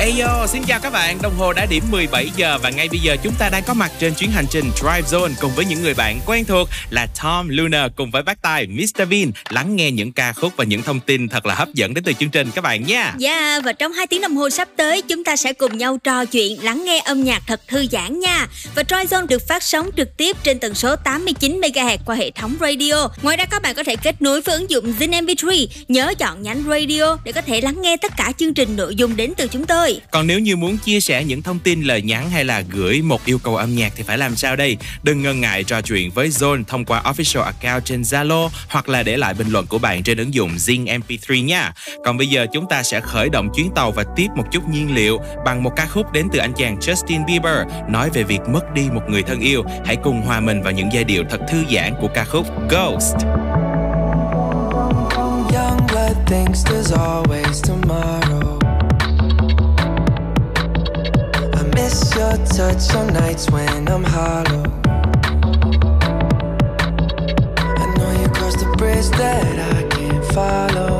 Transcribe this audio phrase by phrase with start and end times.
[0.00, 1.18] Ayo, xin chào các bạn.
[1.22, 3.92] Đồng hồ đã điểm 17 giờ và ngay bây giờ chúng ta đang có mặt
[3.98, 7.48] trên chuyến hành trình Drive Zone cùng với những người bạn quen thuộc là Tom,
[7.48, 11.00] Luna cùng với bác tài Mr Vin lắng nghe những ca khúc và những thông
[11.00, 13.14] tin thật là hấp dẫn đến từ chương trình các bạn nha.
[13.18, 15.98] Dạ yeah, và trong 2 tiếng đồng hồ sắp tới chúng ta sẽ cùng nhau
[16.04, 18.46] trò chuyện, lắng nghe âm nhạc thật thư giãn nha.
[18.74, 22.30] Và Drive Zone được phát sóng trực tiếp trên tần số 89 MHz qua hệ
[22.30, 23.08] thống radio.
[23.22, 26.42] Ngoài ra các bạn có thể kết nối với ứng dụng Zin MP3, nhớ chọn
[26.42, 29.46] nhánh radio để có thể lắng nghe tất cả chương trình nội dung đến từ
[29.46, 29.89] chúng tôi.
[30.10, 33.24] Còn nếu như muốn chia sẻ những thông tin lời nhắn hay là gửi một
[33.24, 34.76] yêu cầu âm nhạc thì phải làm sao đây?
[35.02, 39.02] Đừng ngần ngại trò chuyện với Zone thông qua official account trên Zalo hoặc là
[39.02, 41.72] để lại bình luận của bạn trên ứng dụng Zing MP3 nha.
[42.04, 44.94] Còn bây giờ chúng ta sẽ khởi động chuyến tàu và tiếp một chút nhiên
[44.94, 48.74] liệu bằng một ca khúc đến từ anh chàng Justin Bieber nói về việc mất
[48.74, 49.64] đi một người thân yêu.
[49.86, 53.14] Hãy cùng hòa mình vào những giai điệu thật thư giãn của ca khúc Ghost.
[55.54, 58.39] Young blood thinks there's always tomorrow
[61.90, 64.62] miss your touch on nights when I'm hollow.
[67.82, 70.99] I know you crossed the bridge that I can't follow.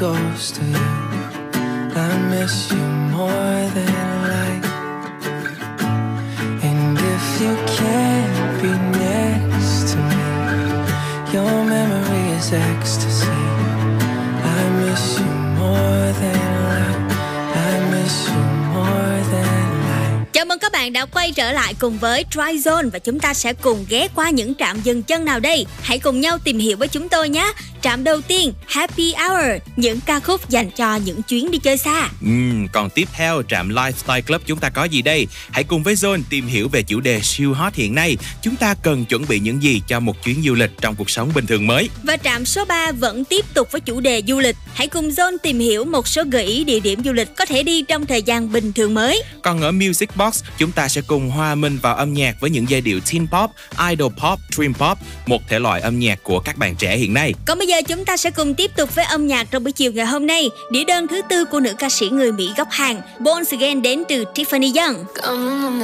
[0.00, 0.76] Settle ghost of you.
[1.94, 3.92] I miss you more than
[4.32, 4.66] life.
[6.62, 10.16] And if you can't be next to me,
[11.32, 13.26] your memory is ecstasy.
[14.44, 15.26] I miss you
[15.58, 17.00] more than life.
[17.54, 18.42] I miss you
[18.74, 20.26] more than life.
[20.32, 23.34] Chào mừng các bạn đã quay trở lại cùng với Dry Zone và chúng ta
[23.34, 25.66] sẽ cùng ghé qua những trạm dừng chân nào đây.
[25.82, 27.52] Hãy cùng nhau tìm hiểu với chúng tôi nhé.
[27.82, 32.08] Trạm đầu tiên, Happy Hour, những ca khúc dành cho những chuyến đi chơi xa.
[32.20, 35.26] Ừm, còn tiếp theo trạm Lifestyle Club chúng ta có gì đây?
[35.50, 38.16] Hãy cùng với Zone tìm hiểu về chủ đề siêu hot hiện nay.
[38.42, 41.30] Chúng ta cần chuẩn bị những gì cho một chuyến du lịch trong cuộc sống
[41.34, 41.90] bình thường mới?
[42.02, 44.56] Và trạm số 3 vẫn tiếp tục với chủ đề du lịch.
[44.74, 47.62] Hãy cùng Zone tìm hiểu một số gợi ý địa điểm du lịch có thể
[47.62, 49.22] đi trong thời gian bình thường mới.
[49.42, 52.66] Còn ở Music Box, chúng ta sẽ cùng hòa mình vào âm nhạc với những
[52.68, 53.50] giai điệu teen pop,
[53.90, 57.34] idol pop, dream pop, một thể loại âm nhạc của các bạn trẻ hiện nay.
[57.46, 59.92] Còn bây giờ chúng ta sẽ cùng tiếp tục với âm nhạc trong buổi chiều
[59.92, 60.50] ngày hôm nay.
[60.70, 64.02] Đĩa đơn thứ tư của nữ ca sĩ người Mỹ gốc Hàn, Bones Again đến
[64.08, 65.04] từ Tiffany Young.
[65.22, 65.80] In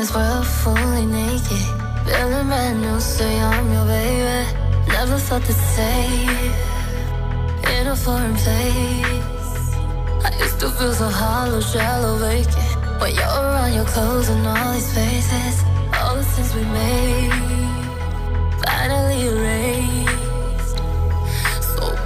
[4.88, 6.52] Never felt the same
[7.78, 9.36] In a foreign place.
[10.24, 13.00] I used to feel so hollow, shallow, vacant.
[13.00, 17.32] When you're around, you're closing all these faces, All the sins we made
[18.64, 20.05] Finally erased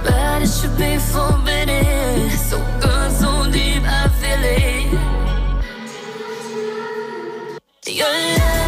[0.03, 2.29] but it should be forbidden.
[2.49, 5.11] So good, so deep, I feel it.
[7.93, 8.60] Your love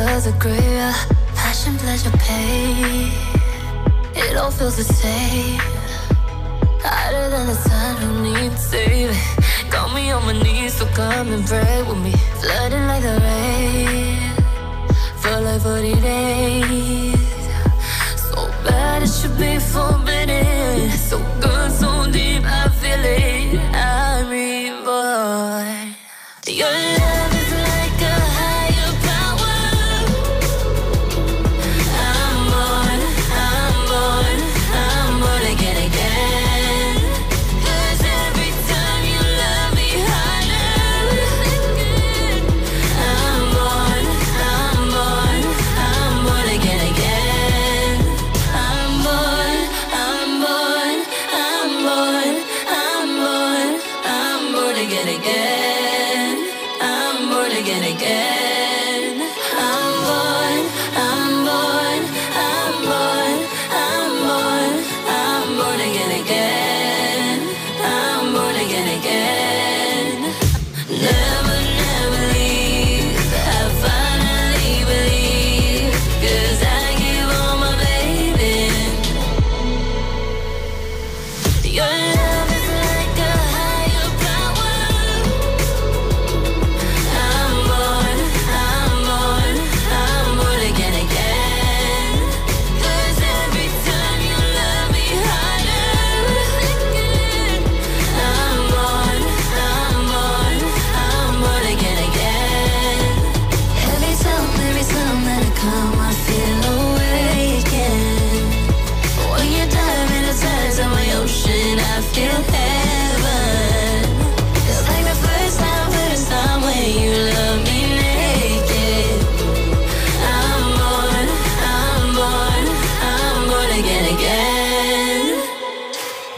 [0.00, 0.94] alive because of.
[1.34, 3.10] Passion, pleasure, pain.
[4.14, 5.60] It all feels the same.
[6.82, 9.16] Hotter than the sun, who needs saving?
[9.70, 12.12] Got me on my knees, so come and pray with me.
[12.40, 14.20] Flooding like the rain.
[15.20, 17.20] For like 40 days.
[18.28, 20.90] So bad it should be forbidden.
[21.08, 23.60] So good, so deep, I feel it.
[23.74, 25.94] I'm reborn.
[26.46, 26.99] Your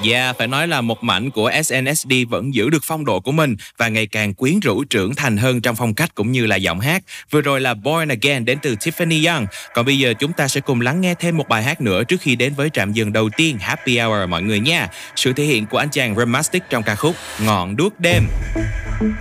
[0.04, 3.56] Yeah, phải nói là một mảnh của SNSD vẫn giữ được phong độ của mình
[3.76, 6.80] và ngày càng quyến rũ trưởng thành hơn trong phong cách cũng như là giọng
[6.80, 7.02] hát.
[7.30, 9.46] Vừa rồi là Born Again đến từ Tiffany Young.
[9.74, 12.20] Còn bây giờ chúng ta sẽ cùng lắng nghe thêm một bài hát nữa trước
[12.20, 14.88] khi đến với trạm dừng đầu tiên Happy Hour mọi người nha.
[15.16, 18.22] Sự thể hiện của anh chàng Ramastic trong ca khúc Ngọn đuốc đêm.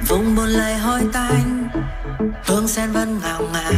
[0.08, 1.70] vùng buồn lại hôi tanh
[2.44, 3.74] hương sen vẫn ngào ngạt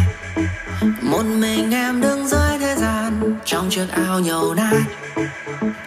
[1.02, 4.82] một mình em đứng dưới thế gian trong chiếc áo nhầu nát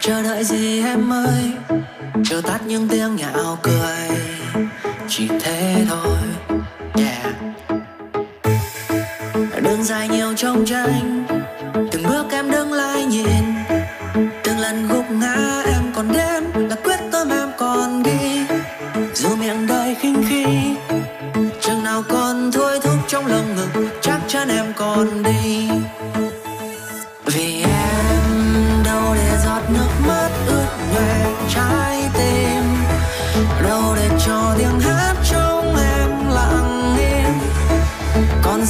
[0.00, 1.52] chờ đợi gì em ơi
[2.24, 4.18] chờ tắt những tiếng nhạo cười,
[5.08, 6.18] chỉ thế thôi.
[6.94, 7.34] Yeah.
[9.62, 11.24] Đường dài nhiều trong tranh,
[11.92, 13.54] từng bước em đứng lại nhìn,
[14.44, 18.46] từng lần gục ngã em còn đếm là quyết tâm em còn đi
[19.14, 20.46] dù miệng đời khinh khi
[21.60, 25.68] chừng nào còn thôi thúc trong lồng ngực, chắc chắn em còn đi.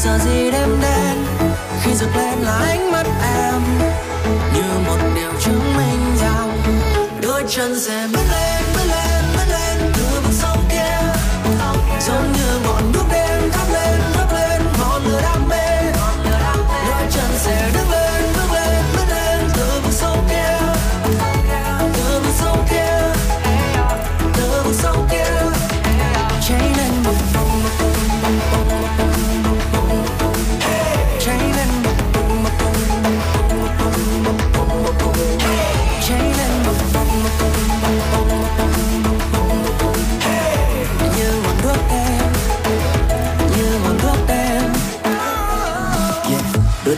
[0.06, 1.17] Giờ gì đêm đen,
[1.82, 3.62] khi rực lên là ánh mắt em,
[4.54, 6.59] như một điều chứng minh rằng
[7.23, 8.55] đôi chân sẽ bước lên.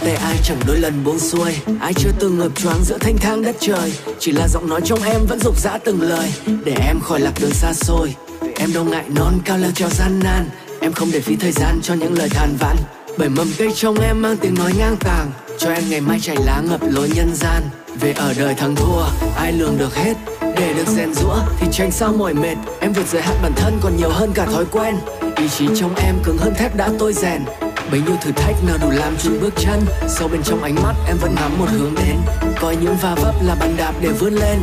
[0.08, 1.56] Tay ai chẳng đôi lần buông xuôi?
[1.80, 3.92] Ai chưa từng ngập choáng giữa thanh thang đất trời?
[4.18, 6.32] Chỉ là giọng nói trong em vẫn rục rã từng lời.
[6.64, 8.14] Để em khỏi lạc đường xa xôi.
[8.56, 10.48] Em đâu ngại non cao leo treo gian nan.
[10.80, 12.76] Em không để phí thời gian cho những lời than vãn.
[13.18, 15.30] Bởi mầm cây trong em mang tiếng nói ngang tàng.
[15.58, 17.62] Cho em ngày mai chảy lá ngập lối nhân gian.
[18.00, 19.02] Về ở đời thắng thua,
[19.36, 20.14] Ai lường được hết.
[20.40, 22.56] Để được rèn rũa thì tránh sao mỏi mệt.
[22.80, 24.94] Em vượt giới hạn bản thân còn nhiều hơn cả thói quen.
[25.36, 27.42] Ý chí trong em cứng hơn thép đã tôi rèn.
[27.90, 29.80] Bấy nhiêu thử thách nào đủ làm chùn bước chân.
[30.09, 32.16] Sâu bên trong ánh mắt em vẫn ngắm một hướng đến.
[32.61, 34.59] Coi những va vấp là bàn đạp để vươn lên.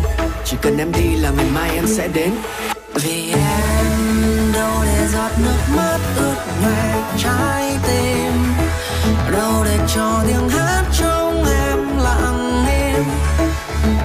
[0.46, 2.32] Chỉ cần em đi là ngày mai em sẽ đến.
[2.94, 8.32] Vì em đâu để giọt nước mắt ướt nhòe trái tim.
[9.32, 13.03] Đâu để cho tiếng hát trong em lặng im.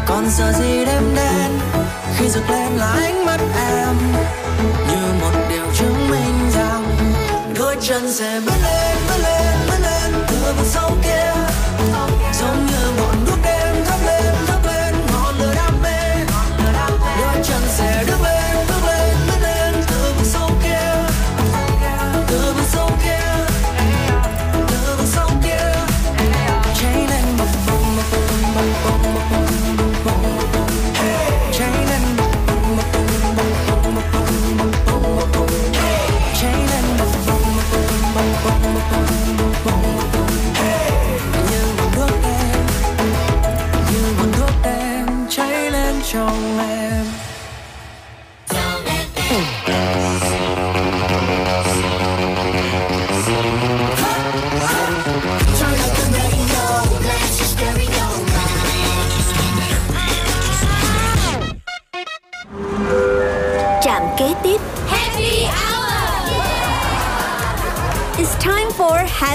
[0.07, 1.51] Còn giờ gì đêm đen
[2.17, 3.60] khi rực lên là ánh mắt em
[7.91, 10.25] chân sẽ bước lên bước lên bước lên.
[10.29, 10.91] Từ vực sâu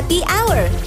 [0.05, 0.84] Happy Hour.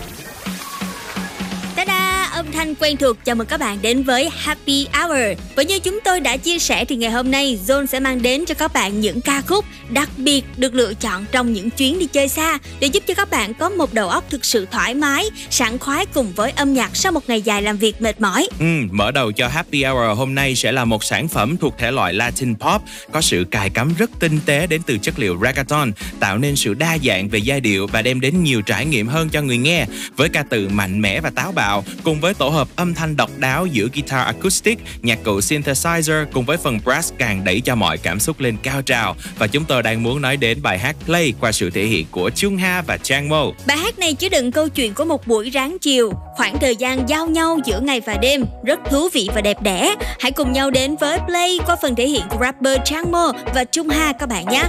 [2.59, 5.39] Thanh quen thuộc chào mừng các bạn đến với Happy Hour.
[5.57, 8.45] Và như chúng tôi đã chia sẻ thì ngày hôm nay Zone sẽ mang đến
[8.45, 12.07] cho các bạn những ca khúc đặc biệt được lựa chọn trong những chuyến đi
[12.07, 15.25] chơi xa để giúp cho các bạn có một đầu óc thực sự thoải mái,
[15.51, 18.49] sảng khoái cùng với âm nhạc sau một ngày dài làm việc mệt mỏi.
[18.59, 21.91] Ừ, mở đầu cho Happy Hour hôm nay sẽ là một sản phẩm thuộc thể
[21.91, 25.93] loại Latin Pop có sự cài cắm rất tinh tế đến từ chất liệu reggaeton,
[26.21, 29.29] tạo nên sự đa dạng về giai điệu và đem đến nhiều trải nghiệm hơn
[29.29, 29.87] cho người nghe
[30.17, 33.31] với ca từ mạnh mẽ và táo bạo cùng với tổ hợp âm thanh độc
[33.39, 37.99] đáo giữa guitar acoustic, nhạc cụ synthesizer cùng với phần brass càng đẩy cho mọi
[37.99, 41.33] cảm xúc lên cao trào và chúng tôi đang muốn nói đến bài hát Play
[41.41, 43.45] qua sự thể hiện của Chung Ha và Chang Mo.
[43.67, 47.09] Bài hát này chứa đựng câu chuyện của một buổi ráng chiều, khoảng thời gian
[47.09, 49.95] giao nhau giữa ngày và đêm, rất thú vị và đẹp đẽ.
[50.21, 53.65] Hãy cùng nhau đến với Play qua phần thể hiện của rapper Chang Mo và
[53.65, 54.65] Chung Ha các bạn nhé.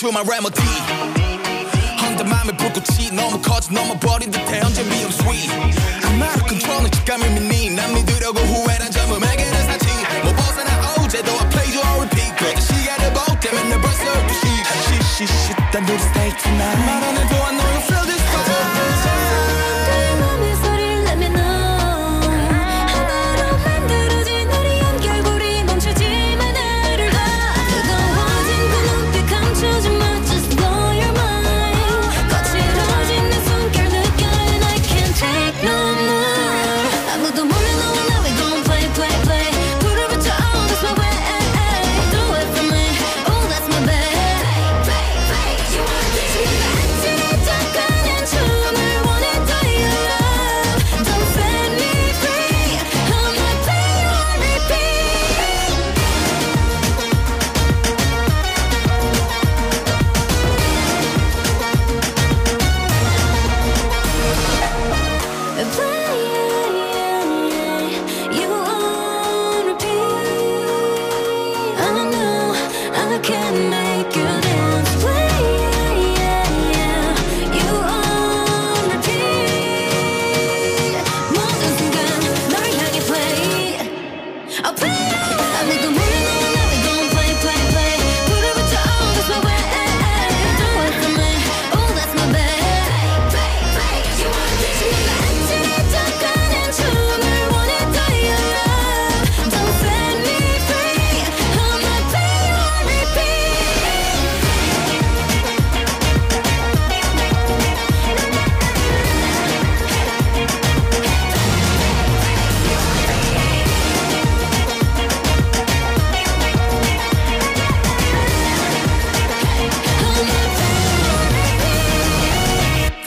[0.00, 0.64] true my remedy
[2.00, 6.90] 헌데 맘에 불꽃이 너무 커져 넘어버린 듯해 언제 미움 sweet I'm out of control 는
[6.90, 9.86] 직감을 믿니 난 믿으려고 후회란 점음에게는 사치
[10.24, 15.18] 뭐 벗어나 어제도 I played you on repeat 그래도 시간을 볼 때면 내 벌써 12시
[15.18, 17.89] 시시시 단둘이 stay tonight 말안 해도 I know you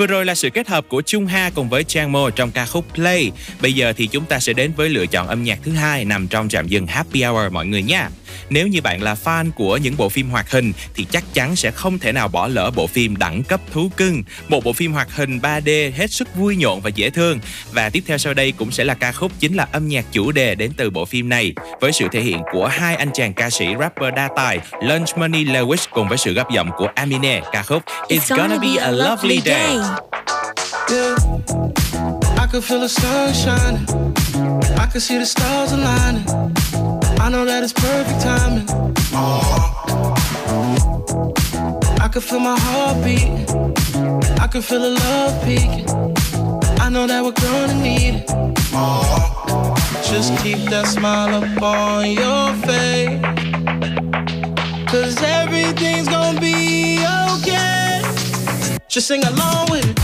[0.05, 2.67] Vừa rồi là sự kết hợp của Trung Ha cùng với Trang Mo trong ca
[2.67, 3.33] khúc Play.
[3.63, 6.29] Bây giờ thì chúng ta sẽ đến với lựa chọn âm nhạc thứ hai nằm
[6.29, 8.09] trong trạm dừng Happy Hour, mọi người nha.
[8.51, 11.71] Nếu như bạn là fan của những bộ phim hoạt hình thì chắc chắn sẽ
[11.71, 15.17] không thể nào bỏ lỡ bộ phim đẳng cấp thú cưng, một bộ phim hoạt
[15.17, 17.41] hình 3D hết sức vui nhộn và dễ thương.
[17.73, 20.33] Và tiếp theo sau đây cũng sẽ là ca khúc chính là âm nhạc chủ
[20.33, 23.51] đề đến từ bộ phim này với sự thể hiện của hai anh chàng ca
[23.51, 27.63] sĩ rapper đa tài Lunch Money Lewis cùng với sự gấp giọng của Amine ca
[27.63, 29.77] khúc It's, gonna, gonna be a lovely day.
[30.91, 31.17] Yeah.
[32.39, 33.87] I could feel the sun shining.
[34.79, 36.94] I could see the stars aligning.
[37.21, 38.69] I know that it's perfect timing.
[42.01, 43.47] I can feel my heart beating.
[44.41, 45.89] I can feel the love peaking.
[46.81, 48.27] I know that we're gonna need it.
[50.05, 53.21] Just keep that smile up on your face.
[54.91, 58.03] Cause everything's gonna be okay.
[58.89, 59.99] Just sing along with it.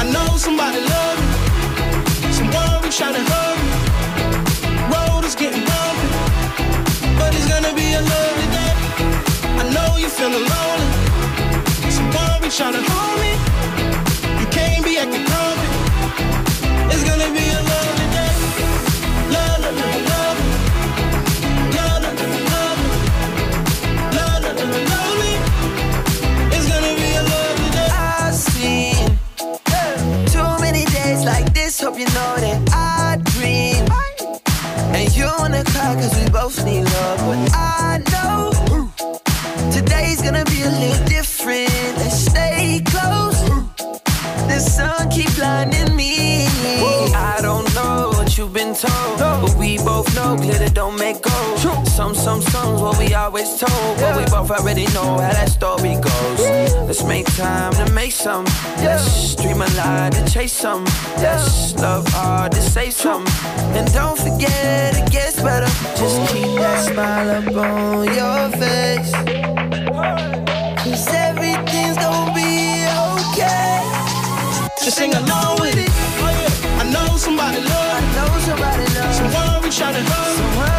[0.00, 2.32] I know somebody love me.
[2.32, 3.73] Someone trying to hug you.
[10.34, 11.90] Feeling lonely.
[11.90, 13.32] Someone be trying to hold me.
[14.40, 15.68] You can't be acting grumpy.
[16.92, 18.34] It's gonna be a lovely day.
[19.34, 20.38] Love, love, love,
[24.92, 25.34] lovely.
[26.54, 27.90] It's gonna be a lovely day.
[27.92, 29.18] I've seen
[30.34, 31.80] too many days like this.
[31.80, 33.84] Hope you know that I dream.
[34.94, 37.18] And you wanna cry cause we both need love.
[37.26, 38.13] But I know
[52.64, 56.40] Some, what we always told, but we both already know how that story goes.
[56.88, 58.46] Let's make time to make some.
[58.78, 60.84] Let's dream a lot to chase some.
[61.18, 63.26] Let's love hard to say some.
[63.76, 65.70] And don't forget it gets better.
[66.00, 69.12] Just keep that smile up on your face.
[70.82, 73.76] Cause everything's gonna be okay.
[74.82, 75.90] Just sing along with it.
[75.92, 76.80] Oh.
[76.80, 79.16] I know somebody love I know somebody loves.
[79.18, 80.36] Someone be trying to hug.
[80.38, 80.74] Someone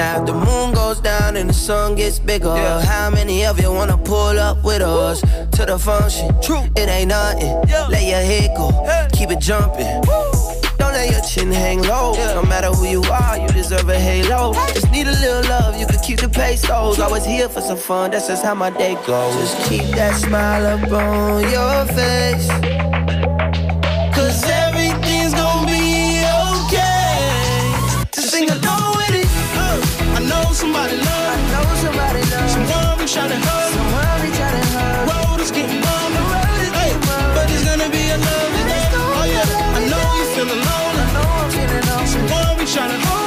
[0.00, 3.70] Now if the moon goes down and the sun gets bigger, how many of you
[3.70, 6.34] wanna pull up with us to the function?
[6.40, 7.52] True, it ain't nothing.
[7.68, 8.70] Let your head go,
[9.12, 10.00] keep it jumping.
[10.78, 12.14] Don't let your chin hang low.
[12.34, 14.54] No matter who you are, you deserve a halo.
[14.72, 16.98] Just need a little love, you can keep the pesos.
[16.98, 19.34] Always here for some fun, that's just how my day goes.
[19.34, 22.89] Just keep that smile up on your face.
[30.70, 31.34] somebody love.
[31.34, 32.50] I know somebody love.
[32.50, 33.72] Someone reach out to hug.
[33.74, 35.08] Someone reach out to hug.
[35.08, 36.10] The Road is getting long.
[36.14, 37.34] The road is hey, long.
[37.34, 38.50] But it's gonna be a love.
[39.18, 39.78] Oh yeah.
[39.78, 40.94] I know you feel alone.
[41.02, 42.06] I know I'm feeling alone.
[42.06, 43.19] Someone reach out and hug.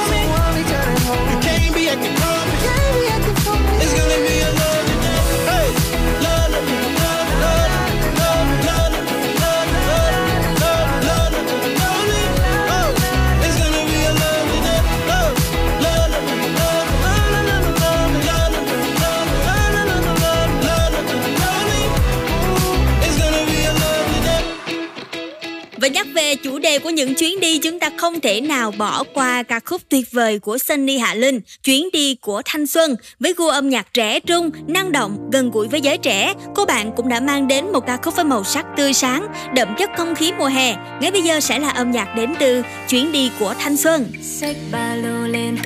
[26.74, 30.12] Về của những chuyến đi chúng ta không thể nào bỏ qua ca khúc tuyệt
[30.12, 32.96] vời của Sunny Hạ Linh, Chuyến đi của thanh xuân.
[33.20, 36.92] Với gu âm nhạc trẻ trung, năng động, gần gũi với giới trẻ, cô bạn
[36.96, 40.14] cũng đã mang đến một ca khúc với màu sắc tươi sáng, đậm chất không
[40.14, 40.74] khí mùa hè.
[41.00, 44.06] Ngay bây giờ sẽ là âm nhạc đến từ Chuyến đi của thanh xuân.
[44.22, 45.56] xách ba lô lên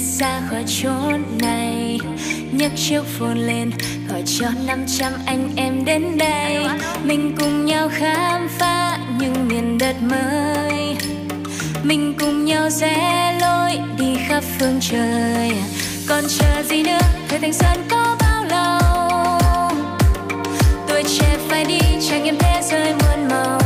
[0.00, 1.98] xa khỏi chốn này.
[2.52, 3.70] Nhấc chiếc phone lên,
[4.08, 6.66] gọi cho 500 anh em đến đây.
[7.04, 10.96] Mình cùng nhau khám phá những miền đất mới.
[11.82, 15.52] Mình cùng nhau rẽ lối đi khắp phương trời.
[16.08, 16.98] Còn chờ gì nữa?
[17.28, 18.80] Thời thanh xuân có bao lâu?
[20.88, 23.60] Tuổi trẻ phải đi, trải nghiệm thế giới muôn màu.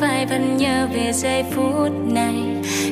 [0.00, 2.34] vai vẫn nhớ về giây phút này.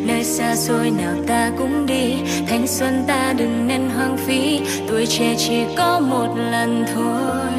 [0.07, 2.15] Nơi xa xôi nào ta cũng đi,
[2.49, 4.61] thanh xuân ta đừng nên hoang phí.
[4.89, 7.53] Tuổi trẻ chỉ có một lần thôi,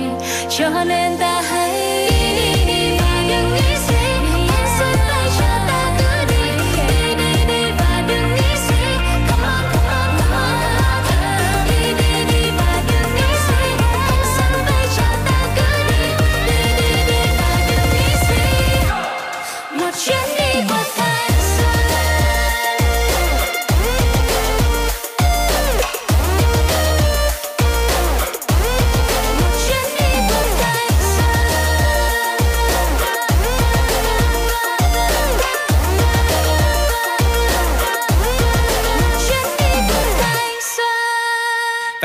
[0.50, 1.59] cho nên ta hãy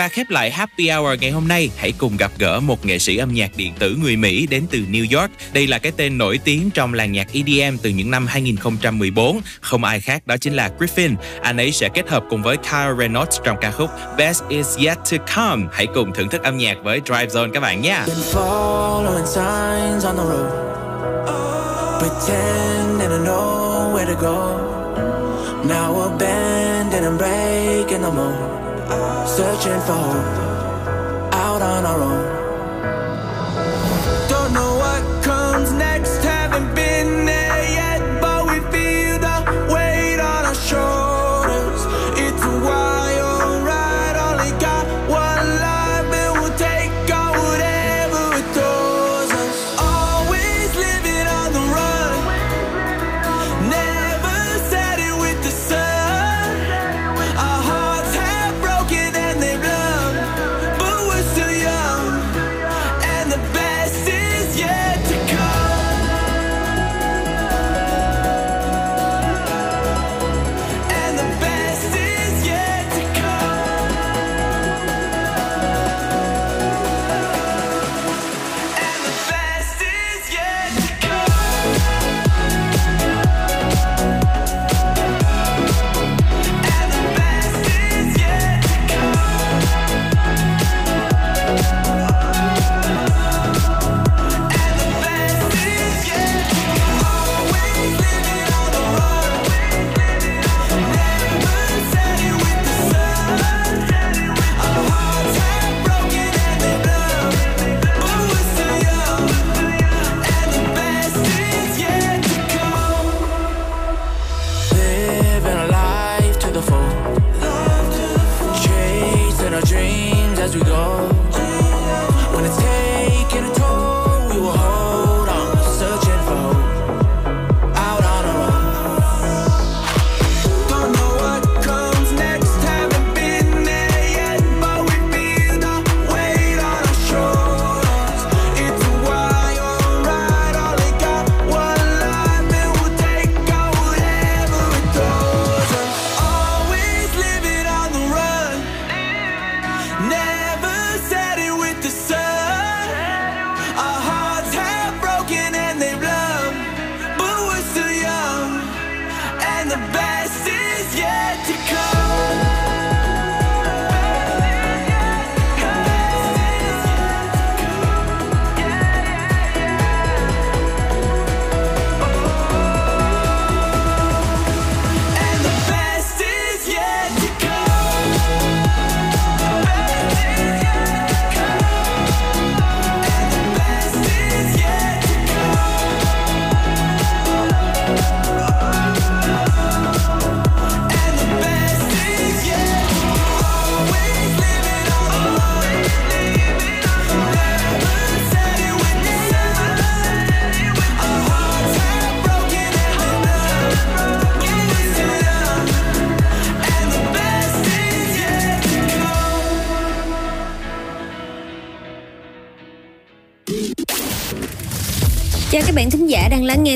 [0.05, 3.17] Ta khép lại Happy Hour ngày hôm nay, hãy cùng gặp gỡ một nghệ sĩ
[3.17, 5.31] âm nhạc điện tử người Mỹ đến từ New York.
[5.53, 9.85] Đây là cái tên nổi tiếng trong làng nhạc EDM từ những năm 2014, không
[9.85, 11.15] ai khác đó chính là Griffin.
[11.43, 14.99] Anh ấy sẽ kết hợp cùng với Kyle Reynolds trong ca khúc Best Is Yet
[15.11, 15.67] To Come.
[15.73, 18.01] Hãy cùng thưởng thức âm nhạc với Drive Zone các bạn nhé.
[25.69, 28.64] Now abandoned and breaking the mold.
[29.27, 32.34] searching for hope out on our own.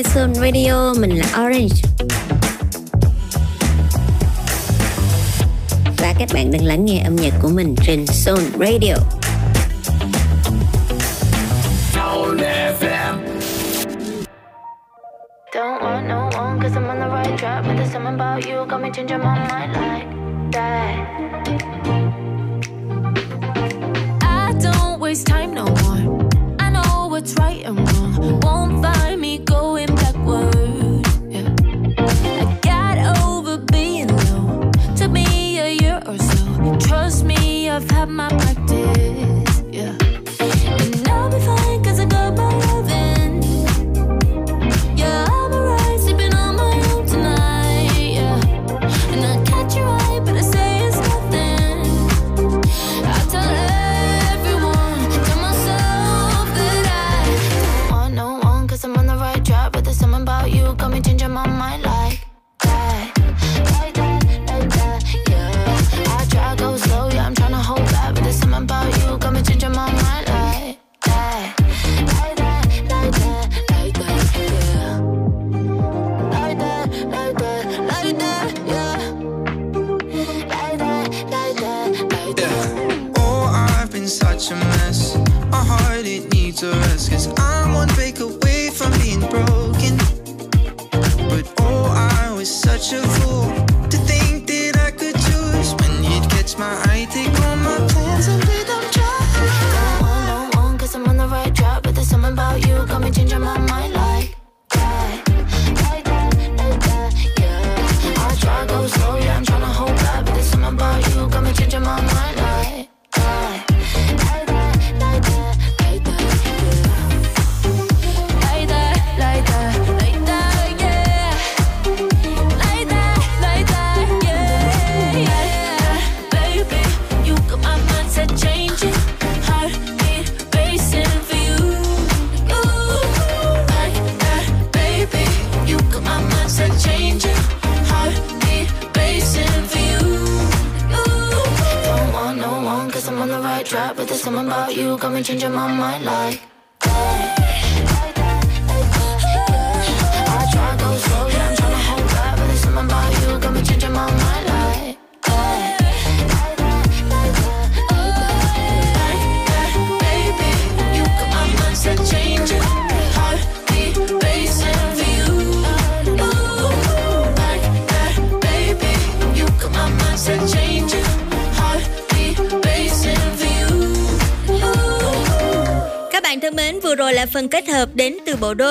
[0.03, 1.81] Sun Radio, mình là Orange.
[5.97, 9.18] Và các bạn đang lắng nghe âm nhạc của mình trên Sun Radio.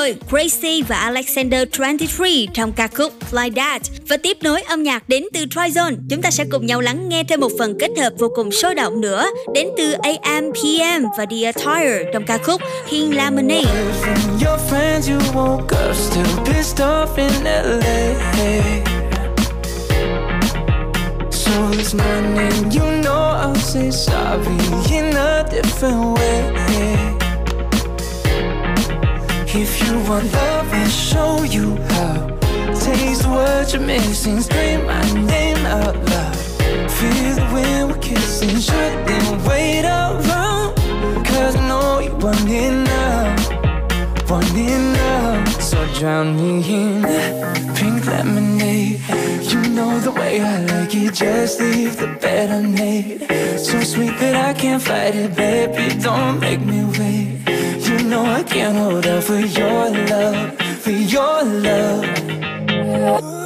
[0.08, 3.82] Đôi Crazy và Alexander 23 trong ca khúc Fly That.
[4.08, 7.24] Và tiếp nối âm nhạc đến từ Tryzone, chúng ta sẽ cùng nhau lắng nghe
[7.24, 11.26] thêm một phần kết hợp vô cùng sôi động nữa đến từ AM PM và
[11.30, 13.68] The Attire trong ca khúc King Lemonade.
[14.02, 18.14] From your friends, you woke up still pissed off in LA.
[21.30, 27.07] So this morning, you know I'll say sorry in a different way.
[29.54, 32.28] If you want love, I'll show you how.
[32.80, 36.36] Taste what you're missing, scream my name out loud.
[36.96, 40.74] Feel the wind we're kissing, shouldn't wait around.
[41.26, 43.58] Cause I know you want it now
[44.28, 45.44] want it now.
[45.60, 47.02] So drown me in
[47.74, 49.00] pink lemonade.
[49.50, 53.26] You know the way I like it, just leave the bed I unmade.
[53.58, 55.98] So sweet that I can't fight it, baby.
[56.00, 57.37] Don't make me wait.
[58.08, 63.37] Know I can't hold out for your love, for your love.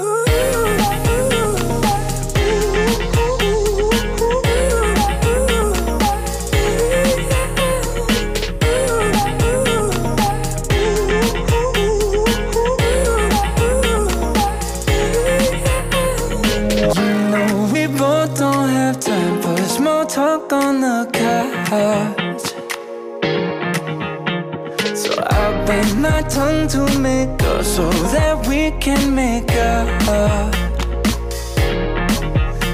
[26.35, 30.55] Tongue to make up so that we can make up.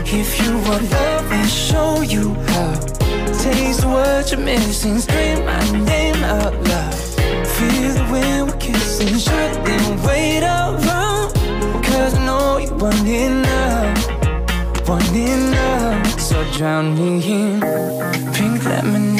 [0.06, 2.74] If you want love, I'll show you how.
[3.42, 6.94] Taste what you're missing, scream my name out loud.
[7.54, 11.32] Feel the wind we're kissing, shouldn't wait around.
[11.82, 13.94] Cause I know you want it now,
[14.86, 16.02] want now.
[16.16, 17.60] So drown me in
[18.34, 19.17] pink lemonade.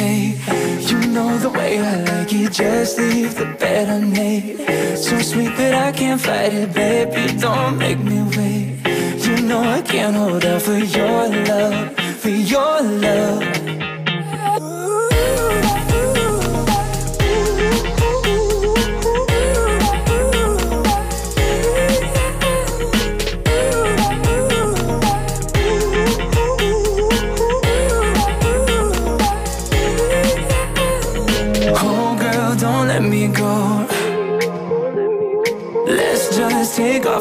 [1.14, 4.58] Know the way I like it, just leave the bed unmade.
[4.96, 7.36] So sweet that I can't fight it, baby.
[7.38, 9.26] Don't make me wait.
[9.26, 13.57] You know I can't hold out for your love, for your love.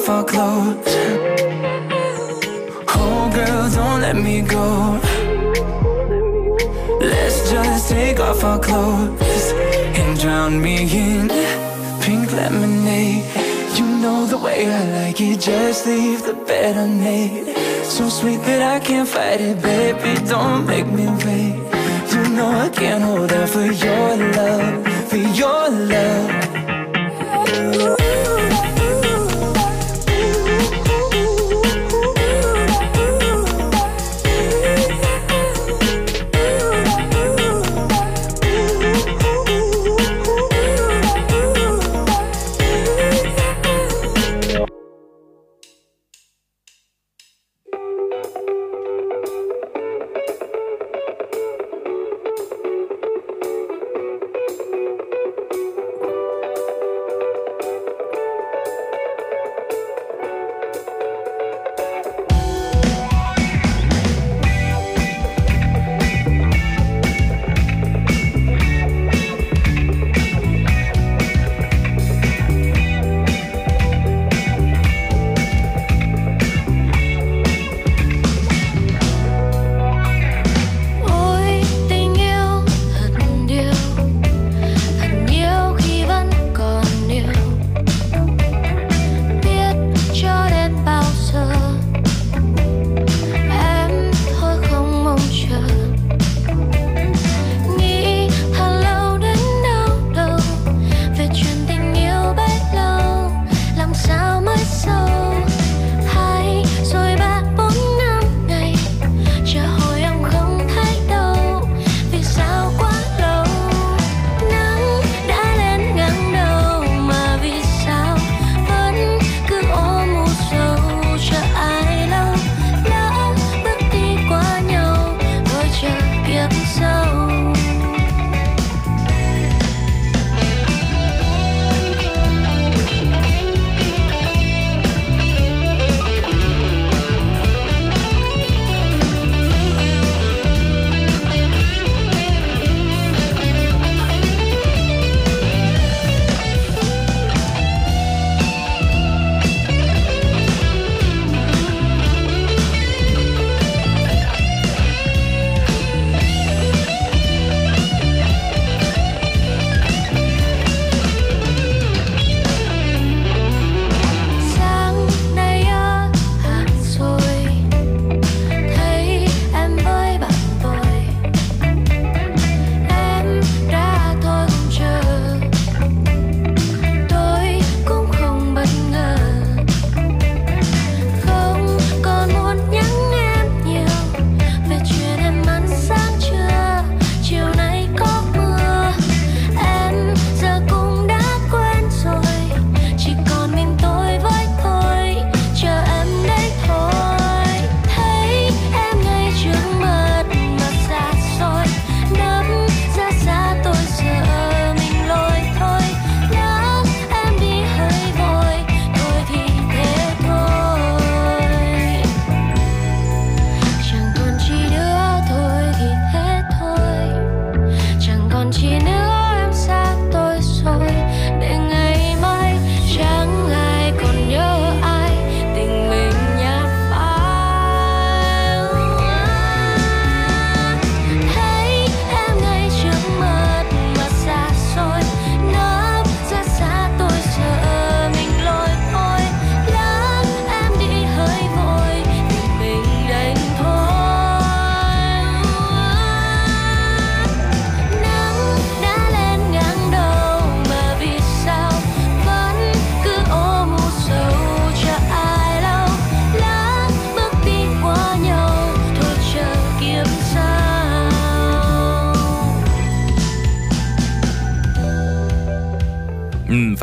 [0.07, 0.95] Clothes.
[2.95, 4.99] Oh, girl, don't let me go.
[7.01, 9.51] Let's just take off our clothes
[9.99, 11.27] and drown me in
[11.99, 13.25] pink lemonade.
[13.77, 17.53] You know the way I like it, just leave the bed unmade.
[17.83, 20.25] So sweet that I can't fight it, baby.
[20.25, 21.55] Don't make me wait.
[22.13, 26.47] You know I can't hold out for your love, for your love.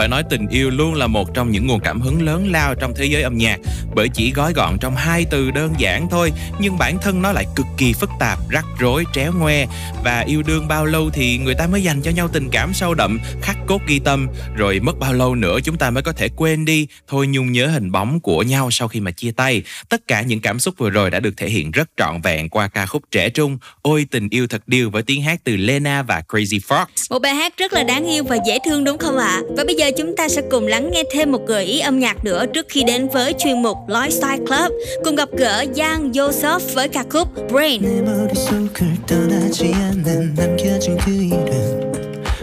[0.04, 2.94] Phải nói tình yêu luôn là một trong những nguồn cảm hứng lớn lao trong
[2.96, 3.60] thế giới âm nhạc.
[3.94, 7.46] Bởi chỉ gói gọn trong hai từ đơn giản thôi nhưng bản thân nó lại
[7.56, 9.66] cực kỳ phức tạp, rắc rối, tréo ngoe.
[10.04, 12.94] Và yêu đương bao lâu thì người ta mới dành cho nhau tình cảm sâu
[12.94, 16.29] đậm, khắc cốt ghi tâm rồi mất bao lâu nữa chúng ta mới có thể
[16.35, 19.63] quên đi thôi nhung nhớ hình bóng của nhau sau khi mà chia tay.
[19.89, 22.67] Tất cả những cảm xúc vừa rồi đã được thể hiện rất trọn vẹn qua
[22.67, 26.23] ca khúc trẻ trung Ôi tình yêu thật điêu với tiếng hát từ Lena và
[26.27, 26.85] Crazy Fox.
[27.09, 29.41] Một bài hát rất là đáng yêu và dễ thương đúng không ạ?
[29.57, 32.23] Và bây giờ chúng ta sẽ cùng lắng nghe thêm một gợi ý âm nhạc
[32.23, 34.71] nữa trước khi đến với chuyên mục Lifestyle Club.
[35.05, 37.81] Cùng gặp gỡ Giang Joseph với ca khúc Brain.
[37.81, 41.82] 내 머릿속을 떠나지 않는 남겨진 그 이름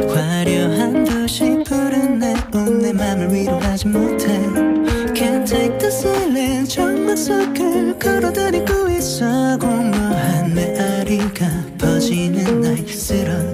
[0.09, 4.27] 화려한 도시 푸른 내온 내 맘을 위로하지 못해.
[5.13, 9.57] Can't take the silence 정막 속을 걸어다니고 있어.
[9.59, 11.47] 공허한 메아리가
[11.77, 13.50] 퍼지는 날 쓰러지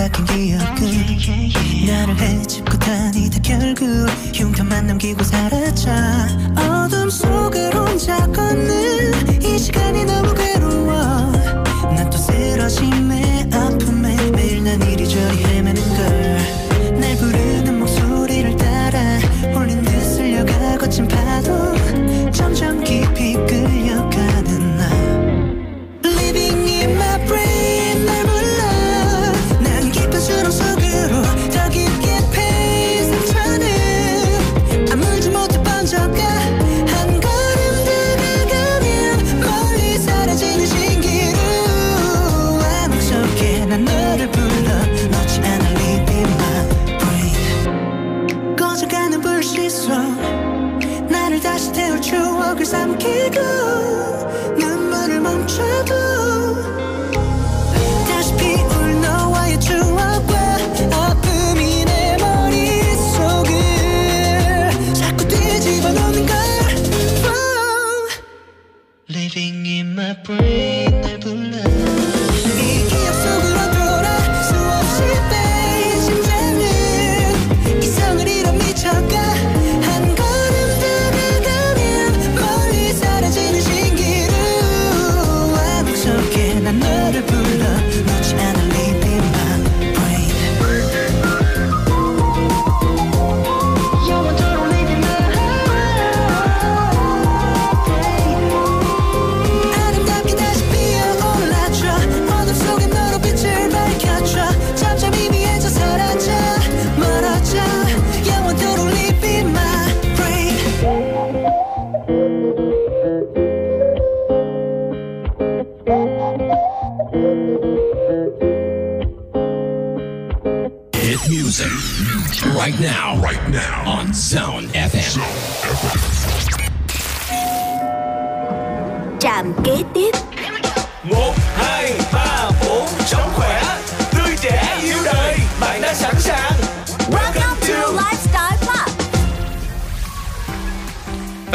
[0.00, 3.38] 박힌 기억은 나를 헤집고 다니다.
[3.42, 3.86] 결국
[4.32, 5.90] 흉터만 남기고 사라져
[6.56, 7.49] 어둠 속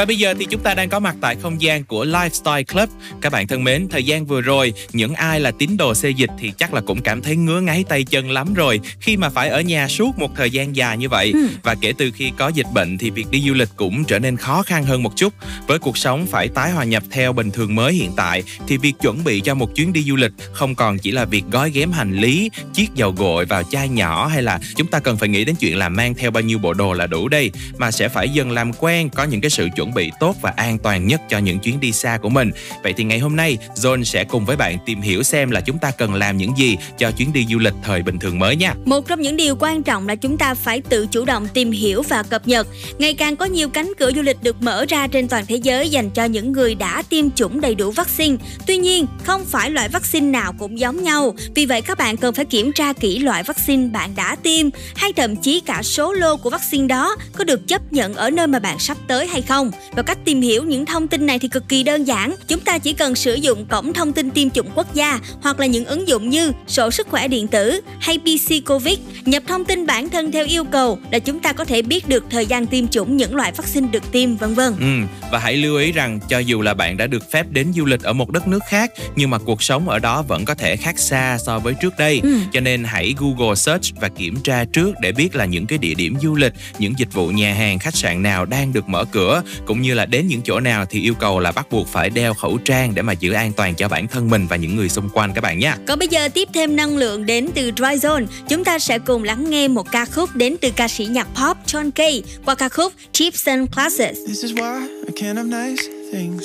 [0.05, 2.89] Và bây giờ thì chúng ta đang có mặt tại không gian của Lifestyle Club.
[3.25, 6.29] Các bạn thân mến, thời gian vừa rồi, những ai là tín đồ xê dịch
[6.39, 9.49] thì chắc là cũng cảm thấy ngứa ngáy tay chân lắm rồi khi mà phải
[9.49, 11.33] ở nhà suốt một thời gian dài như vậy.
[11.63, 14.37] Và kể từ khi có dịch bệnh thì việc đi du lịch cũng trở nên
[14.37, 15.33] khó khăn hơn một chút.
[15.67, 18.93] Với cuộc sống phải tái hòa nhập theo bình thường mới hiện tại thì việc
[19.01, 21.91] chuẩn bị cho một chuyến đi du lịch không còn chỉ là việc gói ghém
[21.91, 25.45] hành lý, chiết dầu gội vào chai nhỏ hay là chúng ta cần phải nghĩ
[25.45, 28.29] đến chuyện là mang theo bao nhiêu bộ đồ là đủ đây mà sẽ phải
[28.29, 31.21] dần làm quen có những cái sự chuẩn chuẩn bị tốt và an toàn nhất
[31.29, 32.51] cho những chuyến đi xa của mình.
[32.83, 35.61] Vậy thì ngày ngày hôm nay John sẽ cùng với bạn tìm hiểu xem là
[35.61, 38.55] chúng ta cần làm những gì cho chuyến đi du lịch thời bình thường mới
[38.55, 38.73] nha.
[38.85, 42.01] Một trong những điều quan trọng là chúng ta phải tự chủ động tìm hiểu
[42.01, 42.67] và cập nhật.
[42.97, 45.89] Ngày càng có nhiều cánh cửa du lịch được mở ra trên toàn thế giới
[45.89, 48.37] dành cho những người đã tiêm chủng đầy đủ vaccine.
[48.67, 51.35] Tuy nhiên, không phải loại vaccine nào cũng giống nhau.
[51.55, 55.13] Vì vậy các bạn cần phải kiểm tra kỹ loại vaccine bạn đã tiêm hay
[55.13, 58.59] thậm chí cả số lô của vaccine đó có được chấp nhận ở nơi mà
[58.59, 59.71] bạn sắp tới hay không.
[59.91, 62.35] Và cách tìm hiểu những thông tin này thì cực kỳ đơn giản.
[62.47, 65.65] Chúng ta chỉ cần sử dụng cổng thông tin tiêm chủng quốc gia hoặc là
[65.65, 68.99] những ứng dụng như sổ sức khỏe điện tử hay PC Covid.
[69.25, 72.23] Nhập thông tin bản thân theo yêu cầu để chúng ta có thể biết được
[72.29, 74.75] thời gian tiêm chủng những loại vaccine được tiêm vân vân.
[74.79, 77.85] Ừ, và hãy lưu ý rằng cho dù là bạn đã được phép đến du
[77.85, 80.75] lịch ở một đất nước khác nhưng mà cuộc sống ở đó vẫn có thể
[80.75, 82.19] khác xa so với trước đây.
[82.23, 82.37] Ừ.
[82.53, 85.93] Cho nên hãy Google search và kiểm tra trước để biết là những cái địa
[85.93, 89.41] điểm du lịch, những dịch vụ nhà hàng, khách sạn nào đang được mở cửa
[89.65, 92.33] cũng như là đến những chỗ nào thì yêu cầu là bắt buộc phải đeo
[92.33, 95.09] khẩu trang để mà giữ an toàn cho bản thân mình và những người xung
[95.09, 95.77] quanh các bạn nha.
[95.87, 99.23] Còn bây giờ tiếp thêm năng lượng đến từ Dry Zone, chúng ta sẽ cùng
[99.23, 102.69] lắng nghe một ca khúc đến từ ca sĩ nhạc pop John Kay qua ca
[102.69, 104.17] khúc Chips and Classes.
[104.27, 106.43] This is why I can't have nice things.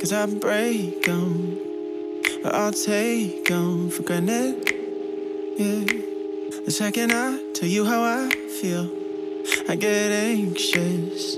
[0.00, 1.54] Cause I break them.
[2.44, 4.54] Or I'll take them for granted.
[5.58, 5.84] Yeah.
[6.64, 8.30] The second I tell you how I
[8.62, 8.86] feel,
[9.68, 11.36] I get anxious.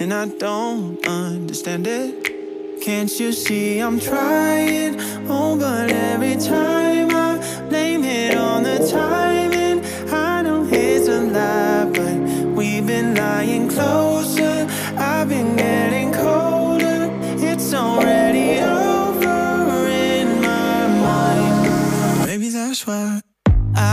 [0.00, 2.35] And I don't understand it.
[2.80, 5.00] Can't you see I'm trying?
[5.28, 11.90] Oh, but every time I blame it on the timing, I know it's a lie,
[11.92, 14.68] but we've been lying closer.
[14.96, 17.10] I've been getting colder.
[17.38, 22.26] It's already over in my mind.
[22.26, 23.25] Maybe that's why.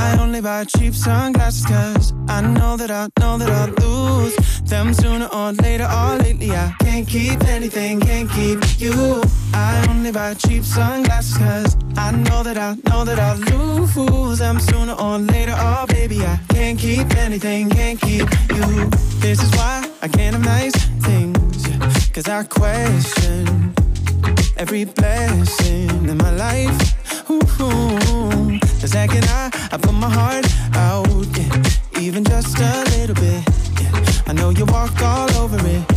[0.03, 4.93] I only buy cheap sunglasses cause I know that I know that I'll lose them
[4.93, 6.51] sooner or later or lately.
[6.51, 9.21] I can't keep anything, can't keep you.
[9.53, 14.59] I only buy cheap sunglasses cause I know that I know that I'll lose them
[14.59, 15.53] sooner or later.
[15.53, 18.27] Or baby I can't keep anything, can't keep
[18.57, 18.89] you.
[19.25, 20.75] This is why I can't have nice
[21.07, 21.67] things
[22.13, 23.73] Cause I question
[24.57, 26.77] every blessing in my life.
[27.29, 31.07] Ooh, the second I, I put my heart out,
[31.37, 33.41] yeah, even just a little bit,
[33.79, 35.87] yeah, I know you walk all over it.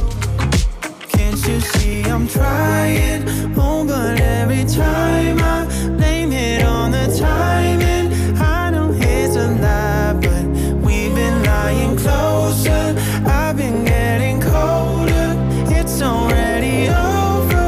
[1.09, 3.25] Can't you see I'm trying?
[3.59, 5.67] Oh, but every time I
[5.97, 10.45] blame it on the timing, I know it's a lie, but
[10.87, 12.95] we've been lying closer.
[13.27, 15.35] I've been getting colder.
[15.75, 17.67] It's already over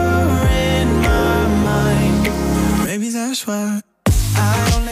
[0.71, 2.87] in my mind.
[2.87, 3.81] Maybe that's why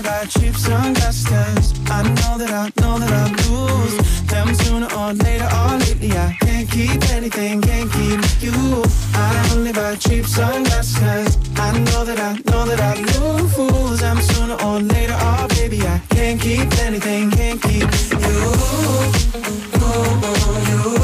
[0.07, 3.97] buy cheap sunglasses I know that I know that I lose
[4.27, 6.13] them sooner or later or lately.
[6.13, 8.85] I can't keep anything, can't keep you.
[9.15, 14.57] I only buy cheap sunglasses I know that I know that I lose them sooner
[14.67, 15.17] or later.
[15.19, 18.51] Oh, baby, I can't keep anything, can't keep you.
[18.55, 19.13] Oh,
[19.75, 20.96] oh, oh, can't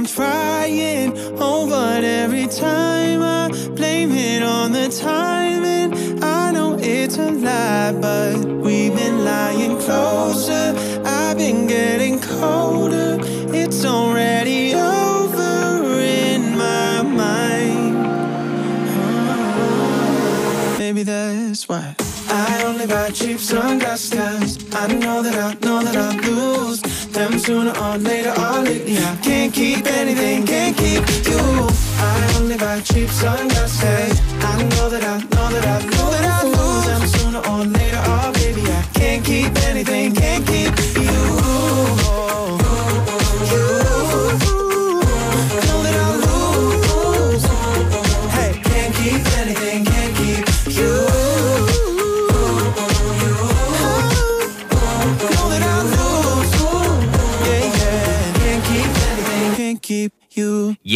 [0.00, 1.12] I'm trying?
[1.38, 7.92] Oh, but every time I blame it on the timing, I know it's a lie,
[8.00, 10.74] but we've been lying closer.
[11.04, 13.18] I've been getting colder.
[13.52, 17.98] It's already over in my mind.
[20.78, 21.94] Maybe that's why
[22.30, 27.72] I only buy cheap sunglasses I know that I know that I lose them sooner
[27.78, 28.96] or later or lately.
[28.98, 31.40] I can't keep anything, can't keep you.
[31.98, 34.20] I only buy cheap sunglasses.
[34.42, 38.02] I know that I know that I know that I lose them sooner or later.
[38.06, 40.99] Oh baby, I can't keep anything, can't keep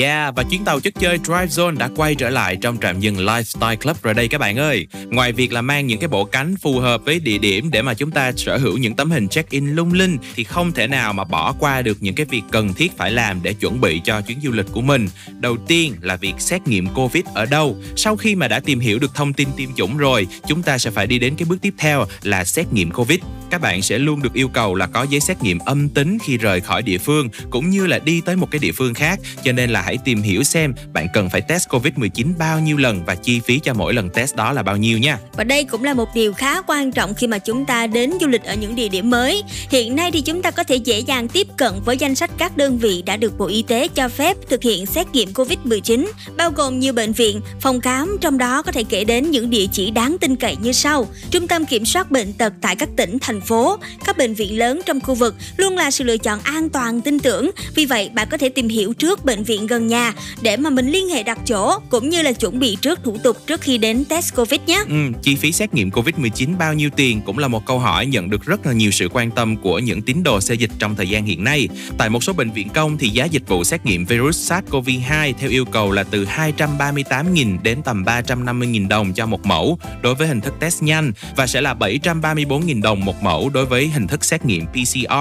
[0.01, 3.17] Yeah, và chuyến tàu chất chơi Drive Zone đã quay trở lại trong trạm dừng
[3.17, 4.87] Lifestyle Club rồi đây các bạn ơi.
[5.07, 7.95] Ngoài việc là mang những cái bộ cánh phù hợp với địa điểm để mà
[7.95, 11.25] chúng ta sở hữu những tấm hình check-in lung linh thì không thể nào mà
[11.25, 14.41] bỏ qua được những cái việc cần thiết phải làm để chuẩn bị cho chuyến
[14.41, 15.09] du lịch của mình.
[15.41, 17.77] Đầu tiên là việc xét nghiệm Covid ở đâu.
[17.97, 20.91] Sau khi mà đã tìm hiểu được thông tin tiêm chủng rồi, chúng ta sẽ
[20.91, 23.19] phải đi đến cái bước tiếp theo là xét nghiệm Covid.
[23.51, 26.37] Các bạn sẽ luôn được yêu cầu là có giấy xét nghiệm âm tính khi
[26.37, 29.21] rời khỏi địa phương cũng như là đi tới một cái địa phương khác.
[29.45, 33.05] Cho nên là hãy tìm hiểu xem bạn cần phải test Covid-19 bao nhiêu lần
[33.05, 35.19] và chi phí cho mỗi lần test đó là bao nhiêu nha.
[35.37, 38.27] Và đây cũng là một điều khá quan trọng khi mà chúng ta đến du
[38.27, 39.43] lịch ở những địa điểm mới.
[39.71, 42.57] Hiện nay thì chúng ta có thể dễ dàng tiếp cận với danh sách các
[42.57, 46.07] đơn vị đã được Bộ Y tế cho phép thực hiện xét nghiệm COVID-19,
[46.37, 49.67] bao gồm nhiều bệnh viện, phòng khám, trong đó có thể kể đến những địa
[49.73, 51.09] chỉ đáng tin cậy như sau.
[51.31, 54.81] Trung tâm Kiểm soát Bệnh tật tại các tỉnh, thành phố, các bệnh viện lớn
[54.87, 57.51] trong khu vực luôn là sự lựa chọn an toàn, tin tưởng.
[57.75, 60.13] Vì vậy, bạn có thể tìm hiểu trước bệnh viện gần nhà
[60.43, 63.37] để mà mình liên hệ đặt chỗ cũng như là chuẩn bị trước thủ tục
[63.47, 64.83] trước khi đến test Covid nhé.
[64.89, 68.31] Ừ, chi phí xét nghiệm Covid-19 bao nhiêu tiền cũng là một câu hỏi nhận
[68.31, 71.09] được rất là nhiều sự quan tâm của những tín đồ xe dịch trong thời
[71.09, 71.69] gian hiện nay.
[71.99, 75.51] Tại một số bệnh viện công thì giá dịch vụ xét nghiệm virus SARS-CoV-2 theo
[75.51, 80.41] yêu cầu là từ 238.000 đến tầm 350.000 đồng cho một mẫu đối với hình
[80.41, 84.45] thức test nhanh và sẽ là 734.000 đồng một mẫu đối với hình thức xét
[84.45, 85.13] nghiệm PCR.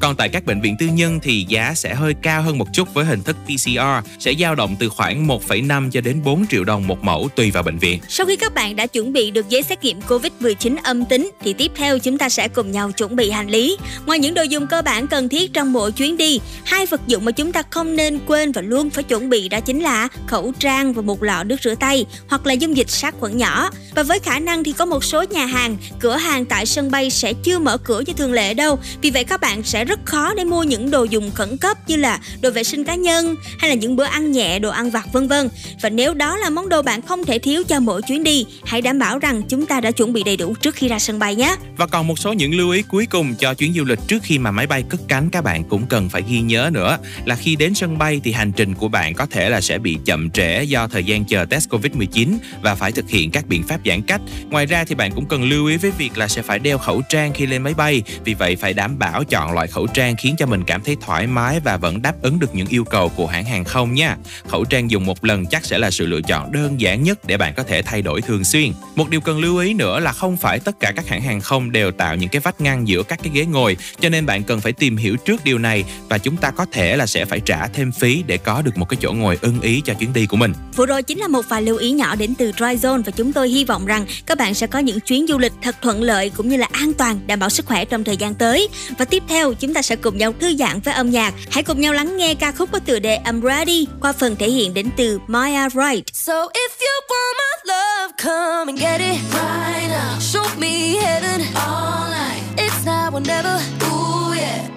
[0.00, 2.94] Còn tại các bệnh viện tư nhân thì giá sẽ hơi cao hơn một chút
[2.94, 6.86] với hình thức PCR sẽ dao động từ khoảng 1,5 cho đến 4 triệu đồng
[6.86, 8.00] một mẫu tùy vào bệnh viện.
[8.08, 11.52] Sau khi các bạn đã chuẩn bị được giấy xét nghiệm COVID-19 âm tính thì
[11.52, 13.76] tiếp theo chúng ta sẽ cùng nhau chuẩn bị hành lý.
[14.06, 17.24] Ngoài những đồ dùng cơ bản cần thiết trong mỗi chuyến đi, hai vật dụng
[17.24, 20.52] mà chúng ta không nên quên và luôn phải chuẩn bị đó chính là khẩu
[20.58, 23.70] trang và một lọ nước rửa tay hoặc là dung dịch sát khuẩn nhỏ.
[23.94, 27.10] Và với khả năng thì có một số nhà hàng, cửa hàng tại sân bay
[27.10, 28.78] sẽ chưa mở cửa như thường lệ đâu.
[29.02, 31.96] Vì vậy các bạn sẽ rất khó để mua những đồ dùng khẩn cấp như
[31.96, 35.12] là đồ vệ sinh cá nhân hay là những bữa ăn nhẹ, đồ ăn vặt
[35.12, 35.48] vân vân.
[35.80, 38.82] Và nếu đó là món đồ bạn không thể thiếu cho mỗi chuyến đi, hãy
[38.82, 41.34] đảm bảo rằng chúng ta đã chuẩn bị đầy đủ trước khi ra sân bay
[41.34, 41.56] nhé.
[41.76, 44.38] Và còn một số những lưu ý cuối cùng cho chuyến du lịch trước khi
[44.38, 47.56] mà máy bay cất cánh các bạn cũng cần phải ghi nhớ nữa là khi
[47.56, 50.62] đến sân bay thì hành trình của bạn có thể là sẽ bị chậm trễ
[50.62, 54.20] do thời gian chờ test Covid-19 và phải thực hiện các biện pháp giãn cách.
[54.50, 57.02] Ngoài ra thì bạn cũng cần lưu ý với việc là sẽ phải đeo khẩu
[57.08, 58.02] trang khi lên máy bay.
[58.24, 61.26] Vì vậy phải đảm bảo chọn loại khẩu trang khiến cho mình cảm thấy thoải
[61.26, 64.16] mái và vẫn đáp ứng được những yêu cầu của hãng hàng không không nha.
[64.48, 67.36] Khẩu trang dùng một lần chắc sẽ là sự lựa chọn đơn giản nhất để
[67.36, 68.72] bạn có thể thay đổi thường xuyên.
[68.94, 71.72] Một điều cần lưu ý nữa là không phải tất cả các hãng hàng không
[71.72, 74.60] đều tạo những cái vách ngăn giữa các cái ghế ngồi, cho nên bạn cần
[74.60, 77.66] phải tìm hiểu trước điều này và chúng ta có thể là sẽ phải trả
[77.66, 80.36] thêm phí để có được một cái chỗ ngồi ưng ý cho chuyến đi của
[80.36, 80.52] mình.
[80.76, 83.48] Vừa rồi chính là một vài lưu ý nhỏ đến từ Dryzone và chúng tôi
[83.48, 86.48] hy vọng rằng các bạn sẽ có những chuyến du lịch thật thuận lợi cũng
[86.48, 88.68] như là an toàn, đảm bảo sức khỏe trong thời gian tới.
[88.98, 91.34] Và tiếp theo chúng ta sẽ cùng nhau thư giãn với âm nhạc.
[91.50, 93.61] Hãy cùng nhau lắng nghe ca khúc có tựa đề Umbrella.
[93.62, 96.02] Ready qua phần thể hiện đến từ Maya Wright.
[96.12, 100.18] So if you want my love, come and get it right now.
[100.20, 102.42] Show me heaven all night.
[102.56, 103.60] It's now or never.
[103.84, 104.68] Ooh yeah.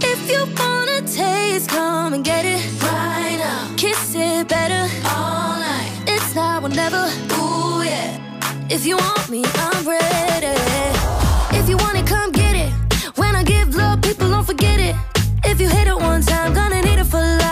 [0.00, 3.76] If you wanna taste, come and get it right now.
[3.76, 5.90] Kiss it better all night.
[6.06, 7.10] It's now or never.
[7.40, 8.18] Ooh yeah.
[8.70, 10.54] If you want me, I'm ready.
[11.58, 12.72] If you want it, come get it.
[13.16, 14.94] When I give love, people don't forget it.
[15.44, 17.43] If you hit it one time, gonna need it for life,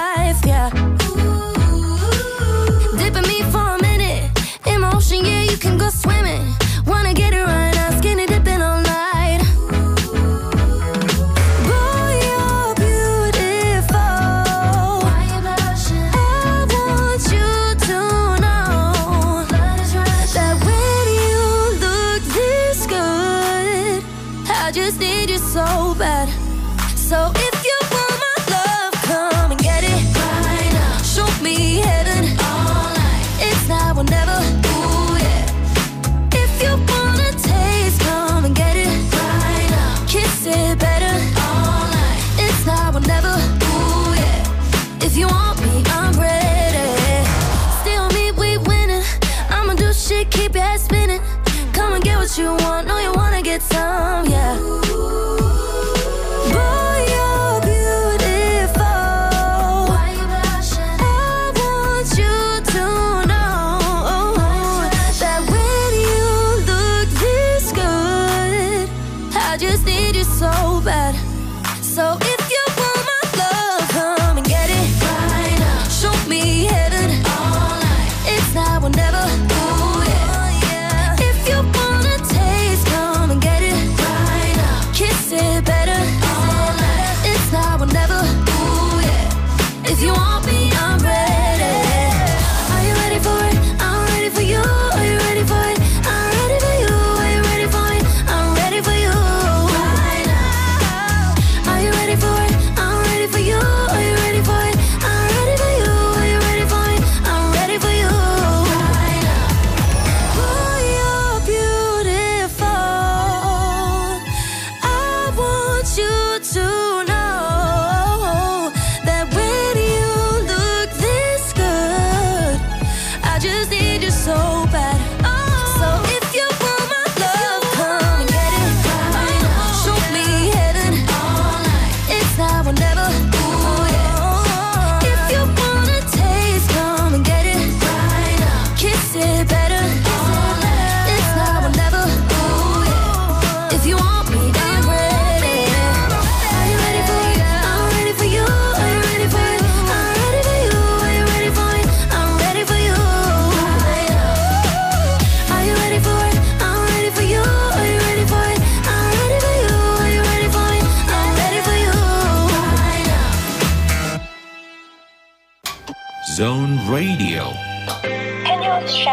[52.32, 52.86] what you want.
[52.86, 54.41] Know you wanna get some, yeah.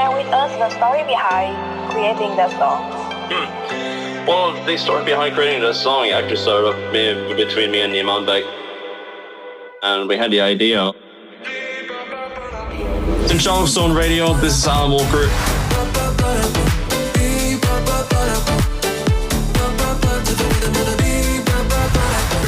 [0.10, 2.92] Share with us the story behind creating that song?
[3.30, 4.26] Hmm.
[4.28, 8.26] Well, the story behind creating the song actually started up me, between me and Iman
[8.26, 8.44] Beck.
[9.82, 10.92] And we had the idea.
[13.30, 15.30] In charge of Radio, this is Alan Walker.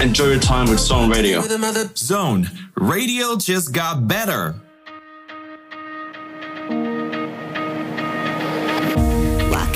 [0.01, 1.41] Enjoy your time with Zone Radio.
[1.95, 4.55] Zone Radio just got better.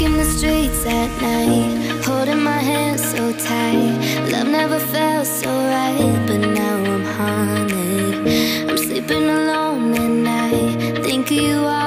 [0.06, 4.30] Walking the streets at night, holding my hand so tight.
[4.32, 8.70] Love never felt so right, but now I'm haunted.
[8.70, 11.85] I'm sleeping alone at night, think you all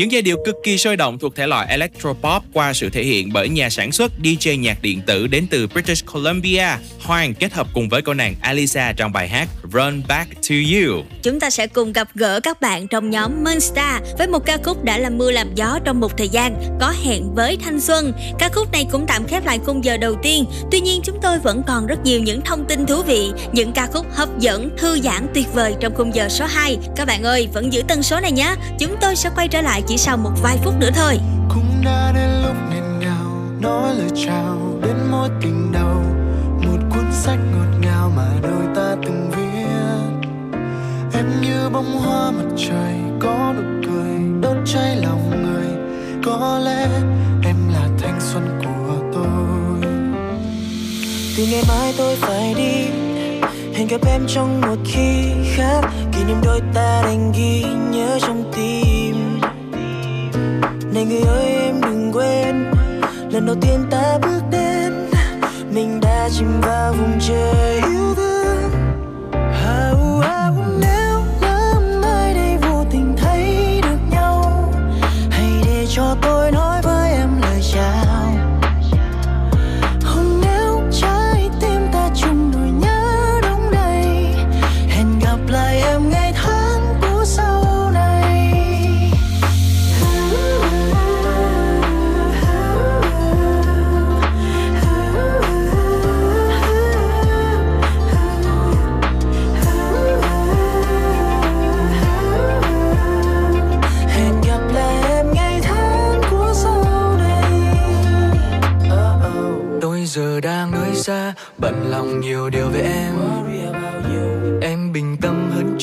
[0.00, 3.32] Những giai điệu cực kỳ sôi động thuộc thể loại electropop qua sự thể hiện
[3.32, 6.66] bởi nhà sản xuất DJ nhạc điện tử đến từ British Columbia,
[7.00, 11.02] Hoàng kết hợp cùng với cô nàng Alisa trong bài hát Run Back to You.
[11.22, 14.84] Chúng ta sẽ cùng gặp gỡ các bạn trong nhóm Monster với một ca khúc
[14.84, 18.12] đã làm mưa làm gió trong một thời gian có hẹn với thanh xuân.
[18.38, 20.44] Ca khúc này cũng tạm khép lại khung giờ đầu tiên.
[20.70, 23.86] Tuy nhiên chúng tôi vẫn còn rất nhiều những thông tin thú vị, những ca
[23.86, 26.78] khúc hấp dẫn, thư giãn tuyệt vời trong khung giờ số 2.
[26.96, 28.54] Các bạn ơi, vẫn giữ tần số này nhé.
[28.78, 31.18] Chúng tôi sẽ quay trở lại chỉ sau một vài phút nữa thôi.
[31.48, 36.02] cũng đã đến lúc nghẹn ngào nói lời chào đến mối tình đầu
[36.66, 39.29] một cuốn sách ngọt ngào mà đôi ta từng
[41.42, 45.66] như bông hoa mặt trời có nụ cười, đốt cháy lòng người.
[46.24, 46.88] Có lẽ
[47.44, 49.90] em là thanh xuân của tôi.
[51.36, 52.86] Từ ngày mai tôi phải đi,
[53.74, 55.24] hẹn gặp em trong một khi
[55.54, 55.80] khác.
[56.12, 59.40] Kỷ niệm đôi ta đành ghi nhớ trong tim.
[60.94, 62.70] Này người ơi, em đừng quên,
[63.30, 65.10] lần đầu tiên ta bước đến.
[65.74, 68.29] Mình đã chìm vào vùng trời yêu thương.
[75.92, 76.59] Cho tôi nói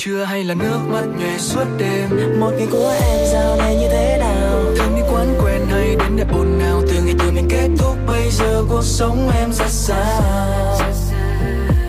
[0.08, 2.39] chưa hay là nước mắt nhòe suốt đêm?
[2.39, 4.64] Một ngày của em dạo này như thế nào?
[4.78, 7.97] Thường đi quán quen hay đến đẹp ồn nào từ ngày từ mình kết thúc
[8.08, 10.78] bây giờ cuộc sống em ra sao?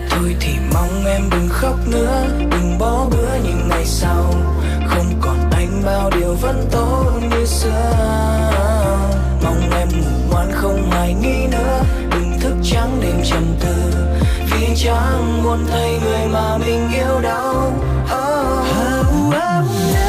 [0.09, 4.33] Thôi thì mong em đừng khóc nữa đừng bỏ bữa những ngày sau.
[4.87, 7.93] Không còn anh bao điều vẫn tốt như xưa.
[9.43, 11.83] Mong em ngủ ngoan không hoài nghi nữa.
[12.11, 13.75] Đừng thức trắng đêm trầm tư
[14.69, 18.59] vì chẳng muốn thấy người mà mình yêu đau oh.
[18.99, 19.65] Oh, oh,
[20.03, 20.08] oh.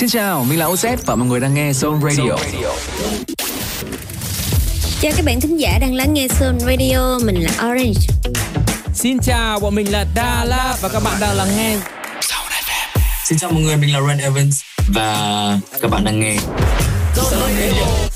[0.00, 2.32] Xin chào, mình là OZ và mọi người đang nghe Zone Radio.
[5.00, 8.00] Chào các bạn thính giả đang lắng nghe Sun Radio, mình là Orange.
[8.94, 11.76] Xin chào, bọn mình là Đà La và các bạn đang lắng nghe
[13.24, 16.36] Xin chào mọi người, mình là Ren Evans và các bạn đang nghe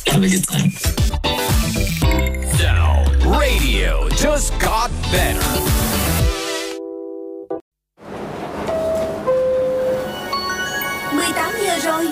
[0.06, 0.70] Have a good time.
[2.58, 5.73] Sound Radio just got better.
[11.94, 12.06] Tôi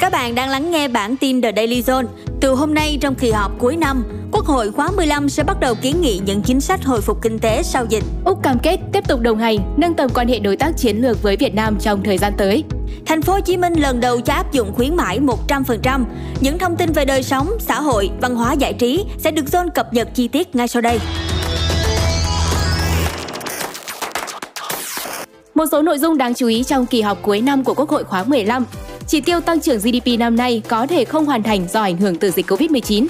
[0.00, 2.06] Các bạn đang lắng nghe bản tin The Daily Zone.
[2.40, 4.04] Từ hôm nay trong kỳ họp cuối năm,
[4.42, 7.38] Quốc hội khóa 15 sẽ bắt đầu kiến nghị những chính sách hồi phục kinh
[7.38, 8.04] tế sau dịch.
[8.24, 11.22] Úc cam kết tiếp tục đồng hành, nâng tầm quan hệ đối tác chiến lược
[11.22, 12.64] với Việt Nam trong thời gian tới.
[13.06, 16.04] Thành phố Hồ Chí Minh lần đầu cho áp dụng khuyến mãi 100%.
[16.40, 19.68] Những thông tin về đời sống, xã hội, văn hóa giải trí sẽ được Zone
[19.74, 20.98] cập nhật chi tiết ngay sau đây.
[25.54, 28.04] Một số nội dung đáng chú ý trong kỳ họp cuối năm của Quốc hội
[28.04, 28.64] khóa 15.
[29.06, 32.16] Chỉ tiêu tăng trưởng GDP năm nay có thể không hoàn thành do ảnh hưởng
[32.16, 33.06] từ dịch Covid-19.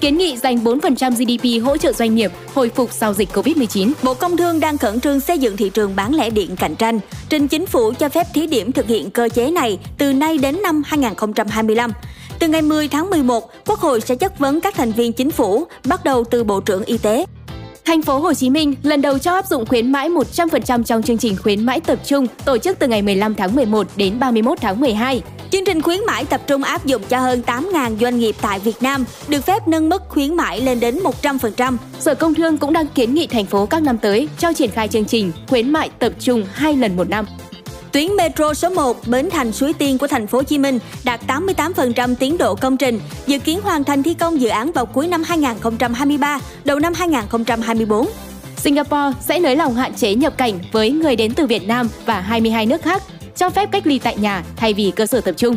[0.00, 3.92] Kiến nghị dành 4% GDP hỗ trợ doanh nghiệp hồi phục sau dịch Covid-19.
[4.02, 7.00] Bộ Công Thương đang khẩn trương xây dựng thị trường bán lẻ điện cạnh tranh.
[7.28, 10.62] Trình chính phủ cho phép thí điểm thực hiện cơ chế này từ nay đến
[10.62, 11.92] năm 2025.
[12.38, 15.64] Từ ngày 10 tháng 11, Quốc hội sẽ chất vấn các thành viên chính phủ,
[15.86, 17.24] bắt đầu từ Bộ trưởng Y tế.
[17.84, 21.18] Thành phố Hồ Chí Minh lần đầu cho áp dụng khuyến mãi 100% trong chương
[21.18, 24.80] trình khuyến mãi tập trung tổ chức từ ngày 15 tháng 11 đến 31 tháng
[24.80, 25.22] 12.
[25.50, 28.76] Chương trình khuyến mãi tập trung áp dụng cho hơn 8.000 doanh nghiệp tại Việt
[28.80, 31.76] Nam, được phép nâng mức khuyến mãi lên đến 100%.
[32.00, 34.88] Sở Công Thương cũng đang kiến nghị thành phố các năm tới cho triển khai
[34.88, 37.26] chương trình khuyến mại tập trung 2 lần một năm.
[37.92, 41.20] Tuyến metro số 1 Bến Thành Suối Tiên của thành phố Hồ Chí Minh đạt
[41.26, 45.08] 88% tiến độ công trình, dự kiến hoàn thành thi công dự án vào cuối
[45.08, 48.06] năm 2023, đầu năm 2024.
[48.56, 52.20] Singapore sẽ nới lỏng hạn chế nhập cảnh với người đến từ Việt Nam và
[52.20, 53.02] 22 nước khác,
[53.36, 55.56] cho phép cách ly tại nhà thay vì cơ sở tập trung.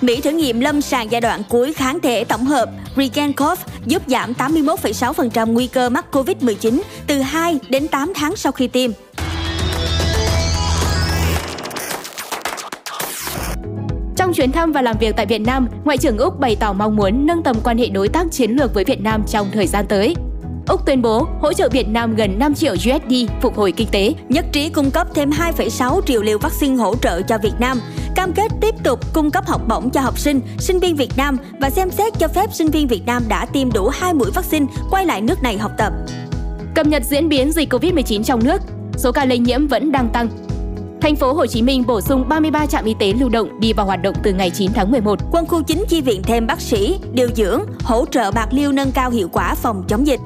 [0.00, 4.32] Mỹ thử nghiệm lâm sàng giai đoạn cuối kháng thể tổng hợp Regencov giúp giảm
[4.32, 8.90] 81,6% nguy cơ mắc COVID-19 từ 2 đến 8 tháng sau khi tiêm.
[14.32, 16.96] Trong chuyến thăm và làm việc tại Việt Nam, Ngoại trưởng Úc bày tỏ mong
[16.96, 19.86] muốn nâng tầm quan hệ đối tác chiến lược với Việt Nam trong thời gian
[19.86, 20.14] tới.
[20.68, 24.14] Úc tuyên bố hỗ trợ Việt Nam gần 5 triệu USD phục hồi kinh tế.
[24.28, 27.80] Nhất trí cung cấp thêm 2,6 triệu liều vaccine hỗ trợ cho Việt Nam,
[28.16, 31.36] cam kết tiếp tục cung cấp học bổng cho học sinh, sinh viên Việt Nam
[31.60, 34.66] và xem xét cho phép sinh viên Việt Nam đã tiêm đủ 2 mũi vaccine
[34.90, 35.92] quay lại nước này học tập.
[36.74, 38.62] Cập nhật diễn biến dịch Covid-19 trong nước,
[38.96, 40.28] số ca lây nhiễm vẫn đang tăng.
[41.02, 43.86] Thành phố Hồ Chí Minh bổ sung 33 trạm y tế lưu động đi vào
[43.86, 45.18] hoạt động từ ngày 9 tháng 11.
[45.32, 48.92] Quân khu 9 chi viện thêm bác sĩ, điều dưỡng, hỗ trợ Bạc Liêu nâng
[48.92, 50.20] cao hiệu quả phòng chống dịch.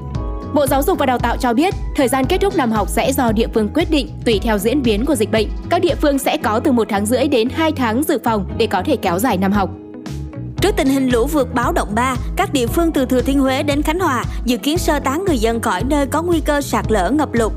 [0.54, 3.12] Bộ Giáo dục và Đào tạo cho biết, thời gian kết thúc năm học sẽ
[3.12, 5.48] do địa phương quyết định tùy theo diễn biến của dịch bệnh.
[5.70, 8.66] Các địa phương sẽ có từ 1 tháng rưỡi đến 2 tháng dự phòng để
[8.66, 9.70] có thể kéo dài năm học.
[10.60, 13.62] Trước tình hình lũ vượt báo động 3, các địa phương từ Thừa Thiên Huế
[13.62, 16.92] đến Khánh Hòa dự kiến sơ tán người dân khỏi nơi có nguy cơ sạt
[16.92, 17.52] lở ngập lụt.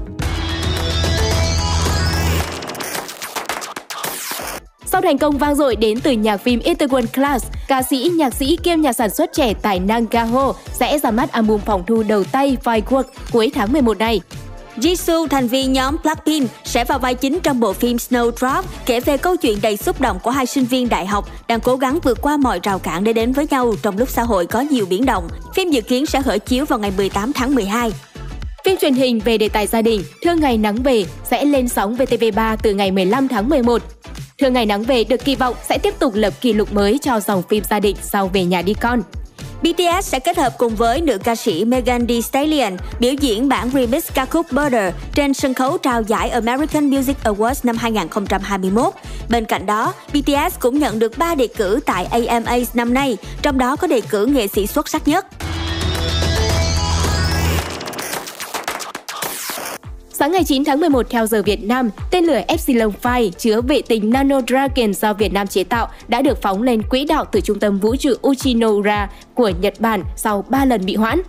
[4.91, 8.57] Sau thành công vang dội đến từ nhạc phim Itaewon Class, ca sĩ, nhạc sĩ
[8.63, 12.23] kiêm nhà sản xuất trẻ tài năng Gaho sẽ ra mắt album phòng thu đầu
[12.23, 14.21] tay Firework cuối tháng 11 này.
[14.77, 19.17] Jisoo, thành viên nhóm Blackpink, sẽ vào vai chính trong bộ phim Snowdrop, kể về
[19.17, 22.21] câu chuyện đầy xúc động của hai sinh viên đại học đang cố gắng vượt
[22.21, 25.05] qua mọi rào cản để đến với nhau trong lúc xã hội có nhiều biến
[25.05, 25.27] động.
[25.55, 27.91] Phim dự kiến sẽ khởi chiếu vào ngày 18 tháng 12.
[28.65, 31.95] Phim truyền hình về đề tài gia đình Thương Ngày Nắng Về sẽ lên sóng
[31.95, 33.81] VTV3 từ ngày 15 tháng 11.
[34.39, 37.19] Thường Ngày Nắng Về được kỳ vọng sẽ tiếp tục lập kỷ lục mới cho
[37.19, 39.01] dòng phim gia đình sau Về Nhà Đi Con.
[39.61, 43.69] BTS sẽ kết hợp cùng với nữ ca sĩ Megan Thee Stallion biểu diễn bản
[43.73, 48.93] remix ca khúc Border trên sân khấu trao giải American Music Awards năm 2021.
[49.29, 53.57] Bên cạnh đó, BTS cũng nhận được 3 đề cử tại AMA năm nay, trong
[53.57, 55.25] đó có đề cử nghệ sĩ xuất sắc nhất.
[60.19, 63.81] Sáng ngày 9 tháng 11 theo giờ Việt Nam, tên lửa Epsilon 5 chứa vệ
[63.81, 67.41] tinh Nano Dragon do Việt Nam chế tạo đã được phóng lên quỹ đạo từ
[67.41, 71.21] trung tâm vũ trụ Uchinoura của Nhật Bản sau 3 lần bị hoãn.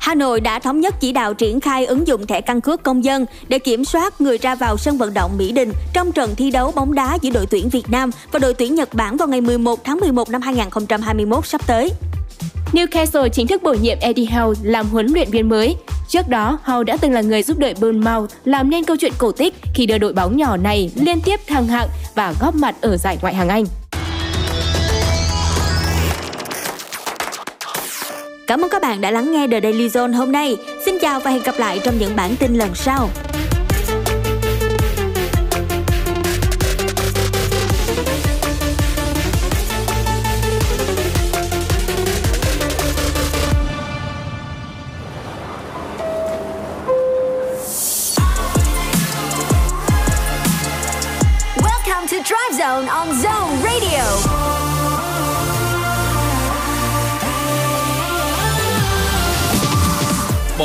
[0.00, 3.04] Hà Nội đã thống nhất chỉ đạo triển khai ứng dụng thẻ căn cước công
[3.04, 6.50] dân để kiểm soát người ra vào sân vận động Mỹ Đình trong trận thi
[6.50, 9.40] đấu bóng đá giữa đội tuyển Việt Nam và đội tuyển Nhật Bản vào ngày
[9.40, 11.90] 11 tháng 11 năm 2021 sắp tới.
[12.72, 15.76] Newcastle chính thức bổ nhiệm Eddie Howe làm huấn luyện viên mới.
[16.08, 19.32] Trước đó, Howe đã từng là người giúp đội Bournemouth làm nên câu chuyện cổ
[19.32, 22.96] tích khi đưa đội bóng nhỏ này liên tiếp thăng hạng và góp mặt ở
[22.96, 23.64] giải ngoại hạng Anh.
[28.46, 30.56] Cảm ơn các bạn đã lắng nghe The Daily Zone hôm nay.
[30.84, 33.08] Xin chào và hẹn gặp lại trong những bản tin lần sau.
[52.86, 53.27] On Zone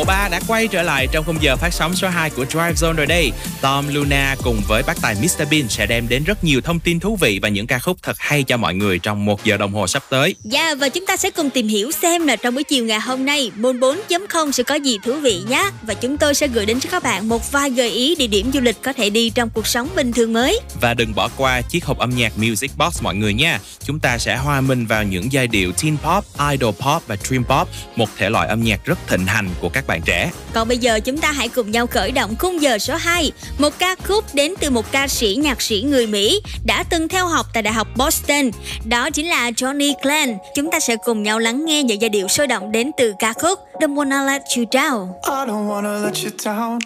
[0.04, 2.74] Bộ ba đã quay trở lại trong khung giờ phát sóng số 2 của Drive
[2.74, 3.32] Zone rồi đây.
[3.62, 6.99] Tom Luna cùng với bác tài Mr Bean sẽ đem đến rất nhiều thông tin
[6.99, 9.74] thú vị và những ca khúc thật hay cho mọi người trong một giờ đồng
[9.74, 10.36] hồ sắp tới.
[10.43, 12.99] Dạ yeah, và chúng ta sẽ cùng tìm hiểu xem là trong buổi chiều ngày
[12.99, 16.66] hôm nay môn 4.0 sẽ có gì thú vị nhé và chúng tôi sẽ gửi
[16.66, 19.30] đến cho các bạn một vài gợi ý địa điểm du lịch có thể đi
[19.30, 20.60] trong cuộc sống bình thường mới.
[20.82, 23.60] Và đừng bỏ qua chiếc hộp âm nhạc Music Box mọi người nha.
[23.84, 27.43] Chúng ta sẽ hòa mình vào những giai điệu teen pop, idol pop và dream
[27.43, 30.32] pop, một thể loại âm nhạc rất thịnh hành của các bạn trẻ.
[30.54, 33.74] Còn bây giờ chúng ta hãy cùng nhau khởi động khung giờ số 2 Một
[33.80, 37.46] ca khúc đến từ một ca sĩ nhạc sĩ người Mỹ Đã từng theo học
[37.54, 38.52] tại Đại học Boston
[38.86, 42.28] Đó chính là Johnny Glenn Chúng ta sẽ cùng nhau lắng nghe những giai điệu
[42.28, 46.24] sôi động đến từ ca khúc Don't Wanna Let You Down I don't wanna let
[46.24, 46.80] you down.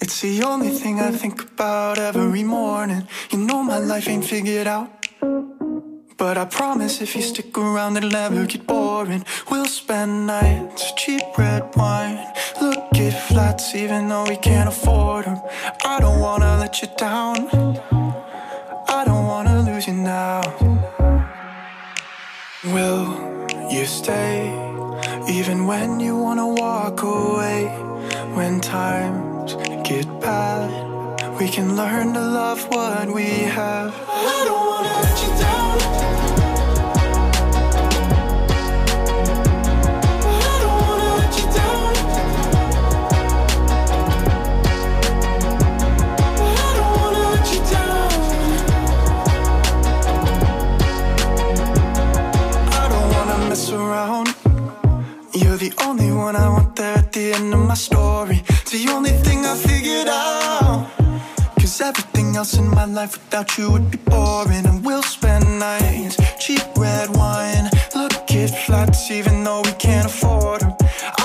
[0.00, 3.00] It's the only thing I think about every morning.
[3.32, 4.86] You know my life ain't figured out.
[6.20, 9.24] But I promise if you stick around, it'll never get boring.
[9.50, 12.18] We'll spend nights, cheap red wine.
[12.60, 15.40] Look at flats, even though we can't afford them.
[15.82, 17.48] I don't wanna let you down.
[18.86, 20.42] I don't wanna lose you now.
[22.64, 23.06] Will
[23.70, 24.52] you stay?
[25.26, 27.64] Even when you wanna walk away,
[28.36, 29.54] when times
[29.88, 30.68] get bad,
[31.40, 33.24] we can learn to love what we
[33.58, 33.94] have.
[34.06, 35.59] I don't wanna let you down.
[53.80, 54.28] Around.
[55.32, 58.42] You're the only one I want there at the end of my story.
[58.48, 60.90] It's the only thing I figured out.
[61.58, 64.66] Cause everything else in my life without you would be boring.
[64.66, 67.68] And we'll spend nights, cheap red wine.
[67.94, 70.72] Look at flats, even though we can't afford them.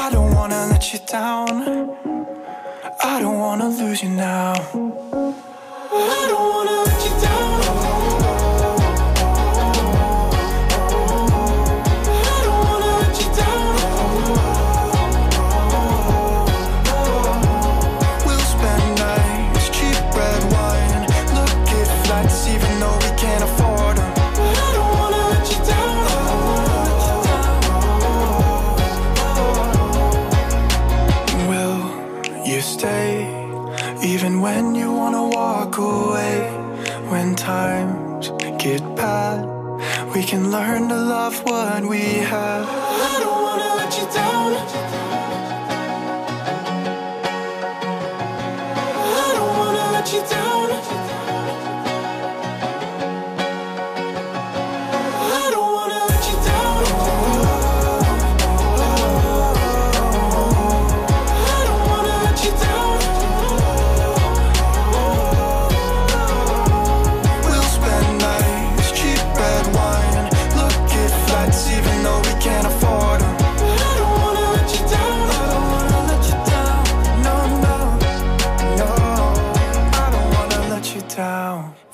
[0.03, 1.53] I don't wanna let you down.
[3.03, 4.53] I don't wanna lose you now.
[5.91, 6.94] I don't wanna
[40.35, 42.24] can learn to love what we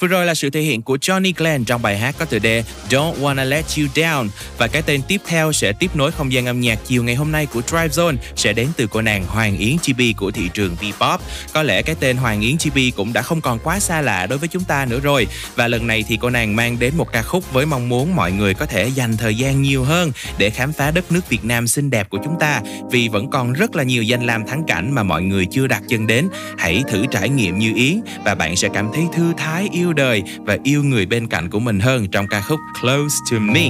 [0.02, 2.64] Vừa rồi là sự thể hiện của Johnny Glenn trong bài hát có tựa đề
[2.90, 6.46] Don't Wanna Let You Down và cái tên tiếp theo sẽ tiếp nối không gian
[6.46, 9.58] âm nhạc chiều ngày hôm nay của Drive Zone sẽ đến từ cô nàng Hoàng
[9.58, 11.18] Yến Chibi của thị trường V-pop.
[11.54, 14.40] Có lẽ cái tên Hoàng Yến Chibi cũng đã không còn quá xa lạ đối
[14.40, 17.22] với chúng ta nữa rồi và lần này thì cô nàng mang đến một ca
[17.22, 20.74] khúc với mong muốn mọi người có thể dành thời gian nhiều hơn để khám
[20.74, 22.62] phá đất nước Việt Nam xinh đẹp của chúng ta
[22.92, 25.82] vì vẫn còn rất là nhiều danh lam thắng cảnh mà mọi người chưa đặt
[25.90, 26.30] chân đến.
[26.58, 30.24] Hãy thử trải nghiệm như Yến và bạn sẽ cảm thấy thư thái, yêu đời
[30.46, 33.68] và yêu người bên cạnh của mình hơn trong ca khúc Close to Me.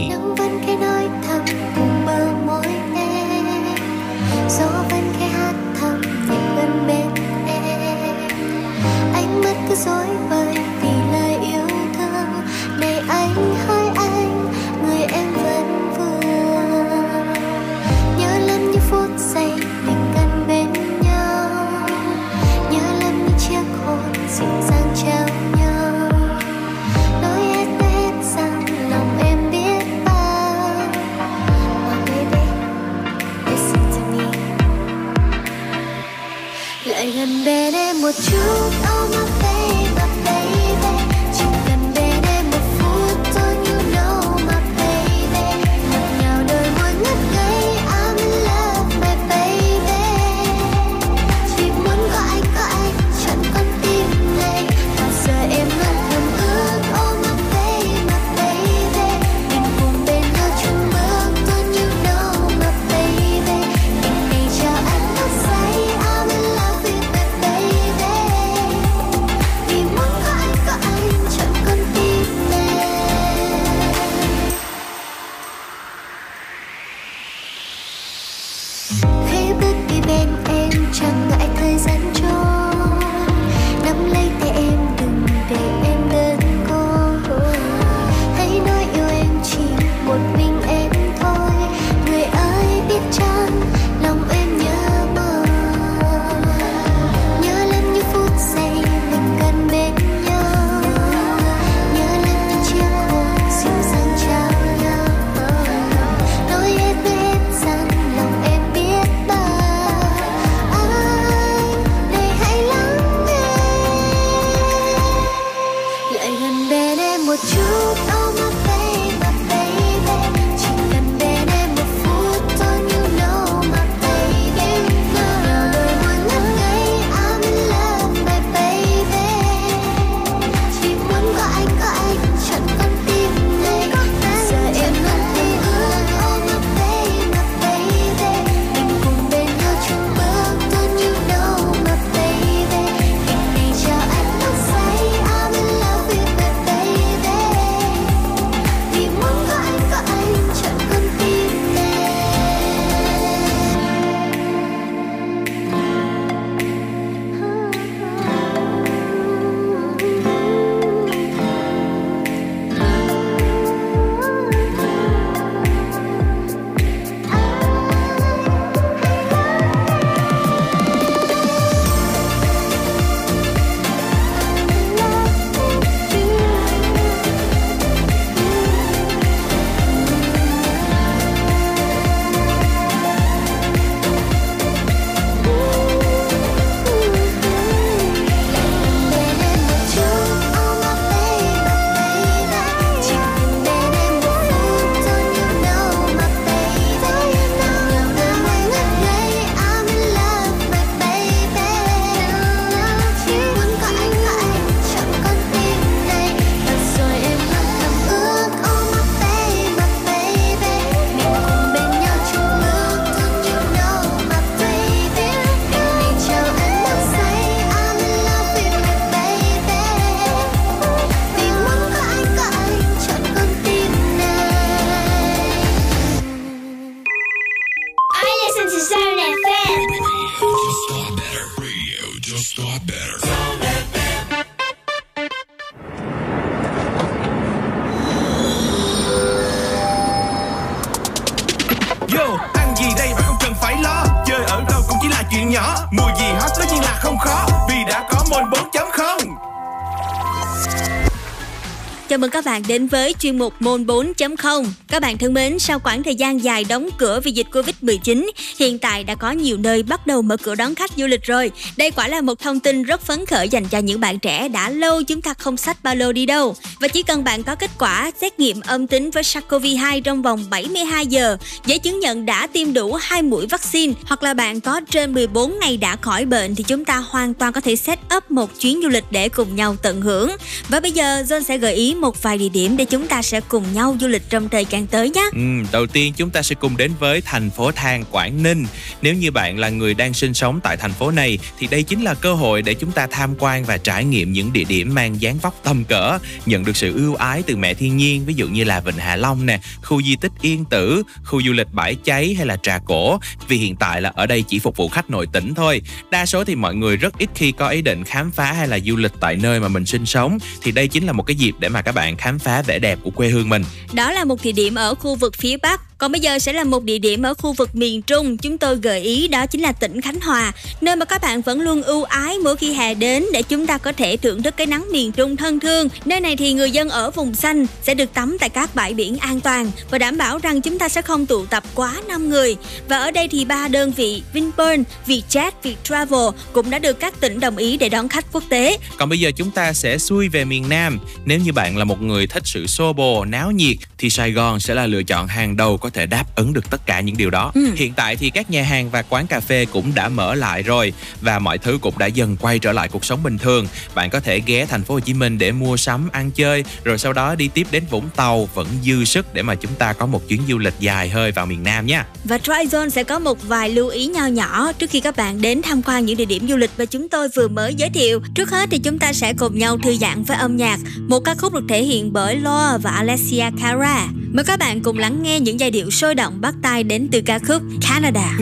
[252.51, 254.65] Bạn đến với chuyên mục Môn 4.0.
[254.87, 258.29] Các bạn thân mến, sau khoảng thời gian dài đóng cửa vì dịch Covid-19,
[258.59, 261.51] hiện tại đã có nhiều nơi bắt đầu mở cửa đón khách du lịch rồi.
[261.77, 264.69] Đây quả là một thông tin rất phấn khởi dành cho những bạn trẻ đã
[264.69, 266.55] lâu chúng ta không sách ba lô đi đâu.
[266.79, 270.45] Và chỉ cần bạn có kết quả xét nghiệm âm tính với SARS-CoV-2 trong vòng
[270.49, 274.81] 72 giờ, giấy chứng nhận đã tiêm đủ hai mũi vaccine hoặc là bạn có
[274.89, 278.31] trên 14 ngày đã khỏi bệnh thì chúng ta hoàn toàn có thể set up
[278.31, 280.31] một chuyến du lịch để cùng nhau tận hưởng.
[280.69, 283.41] Và bây giờ John sẽ gợi ý một vài địa điểm để chúng ta sẽ
[283.41, 285.29] cùng nhau du lịch trong thời gian tới nhé.
[285.33, 285.39] Ừ,
[285.71, 288.65] đầu tiên chúng ta sẽ cùng đến với thành phố Thang, Quảng Ninh.
[289.01, 292.03] Nếu như bạn là người đang sinh sống tại thành phố này thì đây chính
[292.03, 295.21] là cơ hội để chúng ta tham quan và trải nghiệm những địa điểm mang
[295.21, 298.47] dáng vóc tầm cỡ, nhận được sự ưu ái từ mẹ thiên nhiên, ví dụ
[298.47, 301.95] như là Vịnh Hạ Long nè, khu di tích Yên Tử, khu du lịch Bãi
[301.95, 303.19] Cháy hay là Trà Cổ.
[303.47, 305.81] Vì hiện tại là ở đây chỉ phục vụ khách nội tỉnh thôi.
[306.11, 308.79] Đa số thì mọi người rất ít khi có ý định khám phá hay là
[308.79, 311.55] du lịch tại nơi mà mình sinh sống thì đây chính là một cái dịp
[311.59, 313.63] để mà các bạn khám phá vẻ đẹp của quê hương mình.
[313.93, 315.81] Đó là một địa điểm ở khu vực phía Bắc.
[316.01, 318.37] Còn bây giờ sẽ là một địa điểm ở khu vực miền Trung.
[318.37, 320.51] Chúng tôi gợi ý đó chính là tỉnh Khánh Hòa,
[320.81, 323.77] nơi mà các bạn vẫn luôn ưu ái mỗi khi hè đến để chúng ta
[323.77, 325.89] có thể thưởng thức cái nắng miền Trung thân thương.
[326.05, 329.17] Nơi này thì người dân ở vùng xanh sẽ được tắm tại các bãi biển
[329.17, 332.55] an toàn và đảm bảo rằng chúng ta sẽ không tụ tập quá 5 người.
[332.89, 337.39] Và ở đây thì ba đơn vị Vinpearl, Vietjet, Viettravel cũng đã được các tỉnh
[337.39, 338.77] đồng ý để đón khách quốc tế.
[338.97, 340.99] Còn bây giờ chúng ta sẽ xuôi về miền Nam.
[341.25, 344.59] Nếu như bạn là một người thích sự xô bồ, náo nhiệt thì Sài Gòn
[344.59, 347.29] sẽ là lựa chọn hàng đầu có thể đáp ứng được tất cả những điều
[347.29, 347.51] đó.
[347.55, 347.71] Ừ.
[347.75, 350.93] Hiện tại thì các nhà hàng và quán cà phê cũng đã mở lại rồi
[351.21, 353.67] và mọi thứ cũng đã dần quay trở lại cuộc sống bình thường.
[353.95, 356.97] Bạn có thể ghé thành phố Hồ Chí Minh để mua sắm, ăn chơi rồi
[356.97, 360.05] sau đó đi tiếp đến Vũng Tàu vẫn dư sức để mà chúng ta có
[360.05, 362.05] một chuyến du lịch dài hơi vào miền Nam nha.
[362.23, 365.61] Và Tryzone sẽ có một vài lưu ý nho nhỏ trước khi các bạn đến
[365.61, 368.21] tham quan những địa điểm du lịch mà chúng tôi vừa mới giới thiệu.
[368.35, 370.79] Trước hết thì chúng ta sẽ cùng nhau thư giãn với âm nhạc.
[371.07, 374.07] Một ca khúc được thể hiện bởi Loa và Alessia Cara.
[374.33, 377.21] Mời các bạn cùng lắng nghe những giai điệu sôi động bắt tay đến từ
[377.25, 378.33] ca khúc Canada.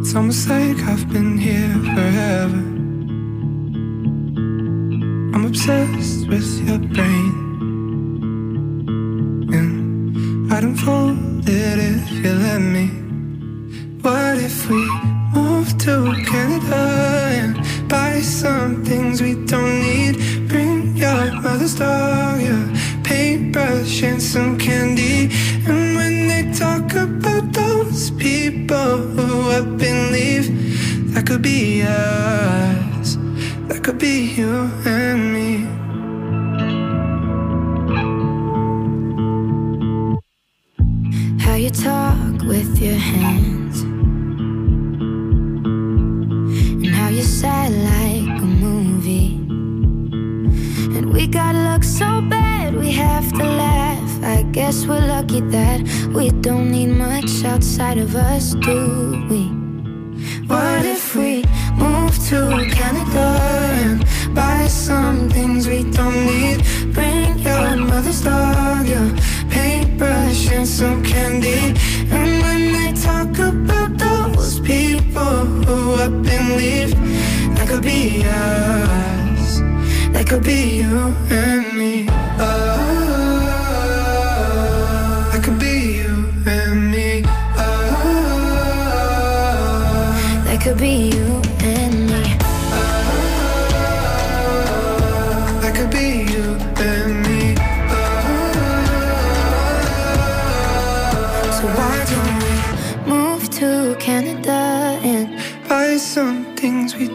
[0.00, 2.58] It's almost like I've been here forever.
[5.32, 7.32] I'm obsessed with your brain.
[9.52, 12.88] And I'd unfold it if you let me.
[14.02, 14.86] What if we
[15.34, 16.76] move to Canada
[17.40, 17.56] and
[17.94, 20.14] buy some things we don't need?
[20.48, 22.64] Bring your mother's dog, your
[23.04, 25.30] paintbrush, and some candy.
[25.68, 30.46] And when they talk about those people who up and leave,
[31.12, 33.08] that could be us,
[33.68, 34.54] that could be you
[34.96, 35.50] and me.
[41.44, 43.76] How you talk with your hands,
[54.54, 55.82] guess we're lucky that
[56.14, 59.48] we don't need much outside of us, do we?
[60.46, 61.42] What if we
[61.76, 63.26] move to Canada
[63.82, 66.62] and buy some things we don't need?
[66.94, 69.10] Bring your mother's dog, your
[69.50, 71.74] paintbrush, and some candy.
[72.14, 75.34] And when they talk about those people
[75.66, 76.94] who up and leave,
[77.56, 79.58] that could be us.
[80.12, 82.06] That could be you and me.
[82.38, 82.93] Oh,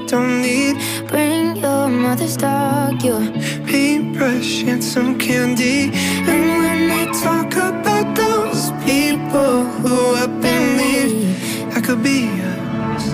[0.10, 0.76] don't need?
[1.08, 3.22] Bring your mother's dog, your
[3.68, 5.92] paintbrush, and some candy.
[6.30, 13.06] And when they talk about those people who up and leave, that could be us.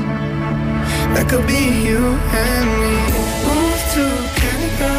[1.16, 2.02] That could be you
[2.44, 2.96] and me.
[3.48, 4.06] Move to
[4.40, 4.94] Canada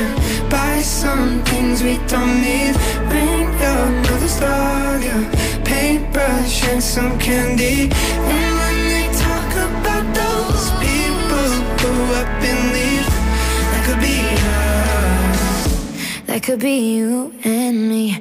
[0.00, 2.74] and buy some things we don't need.
[3.08, 5.22] Bring your mother's dog, your
[5.64, 7.90] paintbrush, and some candy.
[7.92, 8.55] And
[12.16, 13.06] up and leave,
[13.72, 14.16] that could be
[14.56, 16.26] us.
[16.26, 18.18] that could be you and me.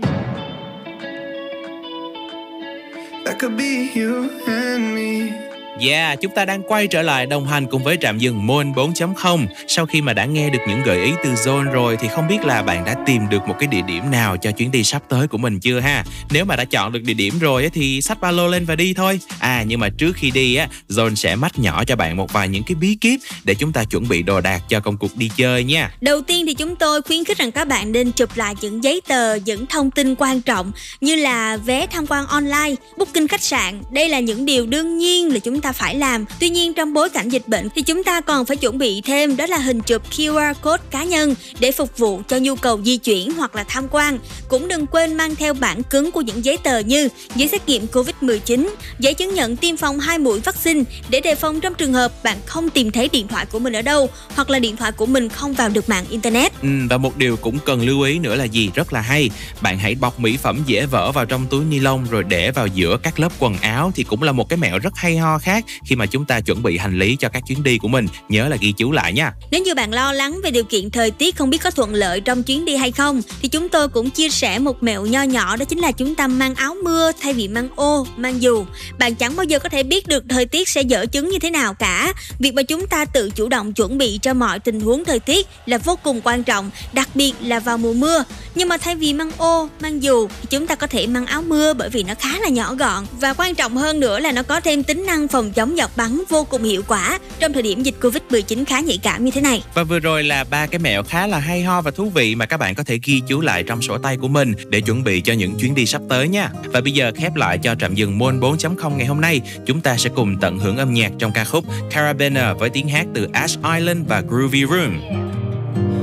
[3.23, 5.44] That could be you and me.
[5.79, 9.45] Yeah, chúng ta đang quay trở lại đồng hành cùng với trạm dừng Moon 4.0
[9.67, 12.45] Sau khi mà đã nghe được những gợi ý từ Zone rồi Thì không biết
[12.45, 15.27] là bạn đã tìm được một cái địa điểm nào cho chuyến đi sắp tới
[15.27, 16.03] của mình chưa ha?
[16.31, 18.93] Nếu mà đã chọn được địa điểm rồi thì xách ba lô lên và đi
[18.93, 19.19] thôi.
[19.39, 22.49] À nhưng mà trước khi đi á Zone sẽ mách nhỏ cho bạn một vài
[22.49, 25.29] những cái bí kíp Để chúng ta chuẩn bị đồ đạc cho công cuộc đi
[25.37, 25.91] chơi nha.
[26.01, 29.01] Đầu tiên thì chúng tôi khuyến khích rằng các bạn nên chụp lại những giấy
[29.07, 30.71] tờ, những thông tin quan trọng
[31.01, 33.81] như là vé tham quan online, booking khách sạn.
[33.91, 36.25] Đây là những điều đương nhiên là chúng ta ta phải làm.
[36.39, 39.37] Tuy nhiên trong bối cảnh dịch bệnh thì chúng ta còn phải chuẩn bị thêm
[39.37, 42.97] đó là hình chụp QR code cá nhân để phục vụ cho nhu cầu di
[42.97, 44.19] chuyển hoặc là tham quan.
[44.47, 47.85] Cũng đừng quên mang theo bản cứng của những giấy tờ như giấy xét nghiệm
[47.93, 48.69] Covid-19,
[48.99, 52.37] giấy chứng nhận tiêm phòng hai mũi vaccine để đề phòng trong trường hợp bạn
[52.45, 55.29] không tìm thấy điện thoại của mình ở đâu hoặc là điện thoại của mình
[55.29, 56.61] không vào được mạng internet.
[56.61, 59.29] Ừ, và một điều cũng cần lưu ý nữa là gì rất là hay
[59.61, 62.67] bạn hãy bọc mỹ phẩm dễ vỡ vào trong túi ni lông rồi để vào
[62.67, 65.54] giữa các lớp quần áo thì cũng là một cái mẹo rất hay ho khác
[65.85, 68.47] khi mà chúng ta chuẩn bị hành lý cho các chuyến đi của mình nhớ
[68.47, 71.35] là ghi chú lại nha Nếu như bạn lo lắng về điều kiện thời tiết
[71.35, 74.29] không biết có thuận lợi trong chuyến đi hay không thì chúng tôi cũng chia
[74.29, 77.47] sẻ một mẹo nho nhỏ đó chính là chúng ta mang áo mưa thay vì
[77.47, 78.65] mang ô, mang dù.
[78.99, 81.49] Bạn chẳng bao giờ có thể biết được thời tiết sẽ dở chứng như thế
[81.51, 82.13] nào cả.
[82.39, 85.47] Việc mà chúng ta tự chủ động chuẩn bị cho mọi tình huống thời tiết
[85.65, 88.23] là vô cùng quan trọng, đặc biệt là vào mùa mưa.
[88.55, 91.41] Nhưng mà thay vì mang ô, mang dù thì chúng ta có thể mang áo
[91.41, 94.43] mưa bởi vì nó khá là nhỏ gọn và quan trọng hơn nữa là nó
[94.43, 97.82] có thêm tính năng phòng chống giọt bắn vô cùng hiệu quả trong thời điểm
[97.82, 99.62] dịch Covid-19 khá nhạy cảm như thế này.
[99.74, 102.46] Và vừa rồi là ba cái mẹo khá là hay ho và thú vị mà
[102.46, 105.20] các bạn có thể ghi chú lại trong sổ tay của mình để chuẩn bị
[105.20, 106.50] cho những chuyến đi sắp tới nha.
[106.64, 109.96] Và bây giờ khép lại cho trạm dừng Môn 4.0 ngày hôm nay, chúng ta
[109.96, 113.58] sẽ cùng tận hưởng âm nhạc trong ca khúc Carabiner với tiếng hát từ Ash
[113.74, 115.00] Island và Groovy Room.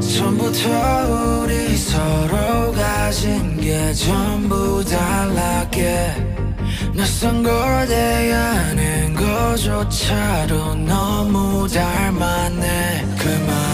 [0.02, 6.41] 처음부터 우리 서로 가진 게 전부 달랐게
[6.95, 13.72] 낯선 걸 대하는 것조차도 너무 닮았네 그만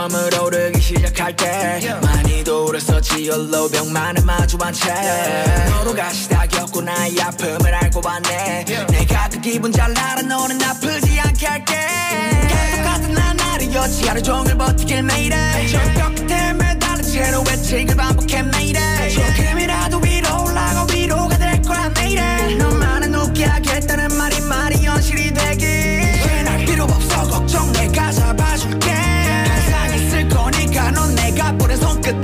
[0.00, 4.94] 처음으로 오르기 시작할 때 많이도 울었었지 연로병 많은 마주한 채
[5.68, 8.64] 너로 가시다 겪고 나의 아픔을 알고 봤네.
[8.90, 11.74] 내가 그 기분 잘 알아 너는 아프지 않게 할게.
[12.76, 15.66] 똑같은 나날이었지 하루 종일 버티길 매일에.
[15.66, 18.80] 저벽 끝에 매달린 채로 외치길 반복해 매일에.
[19.10, 22.54] 조금이라도 위로 올라가 위로가 될 거야 매일에.
[22.54, 24.79] 너만은 웃게 하겠다는 말이 말이
[31.58, 32.14] Por eso aunque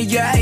[0.00, 0.37] yeah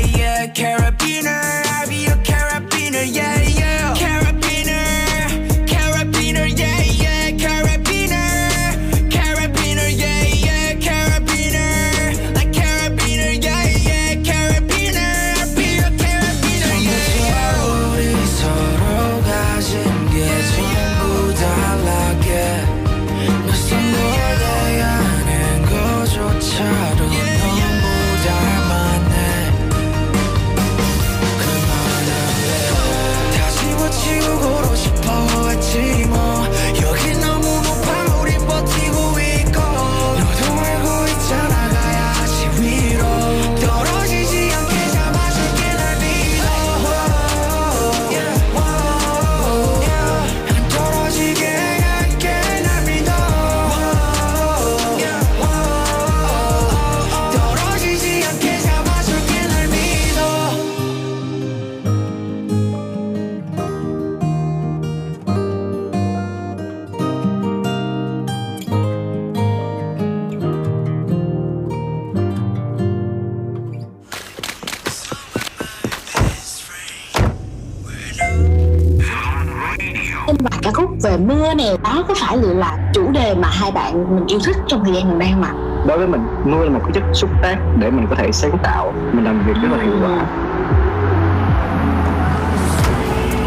[83.87, 85.53] bạn mình yêu thích trong thời gian đây không ạ
[85.87, 88.57] đối với mình mưa là một cái chất xúc tác để mình có thể sáng
[88.63, 90.25] tạo mình làm việc rất là hiệu quả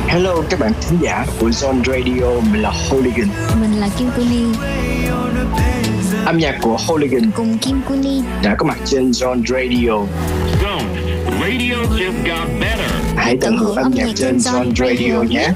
[0.08, 3.28] Hello các bạn thính giả của Zone Radio, mình là Hooligan.
[3.60, 4.44] Mình là Kim Kuni.
[6.24, 8.22] Âm nhạc của Hooligan Cùng Kim Kuni.
[8.42, 10.06] đã có mặt trên Zone Radio.
[11.40, 12.90] Radio just got better.
[13.16, 15.48] Hãy tận hưởng âm nhạc trên Zone Radio nhé.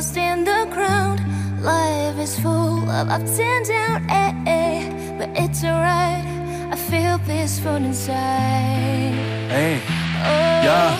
[0.00, 1.20] Lost in the crowd
[1.60, 5.16] Life is full of ups and downs eh, eh.
[5.18, 6.24] But it's alright
[6.72, 9.12] I feel peaceful inside
[9.50, 9.78] Ê,
[10.64, 10.99] yeah.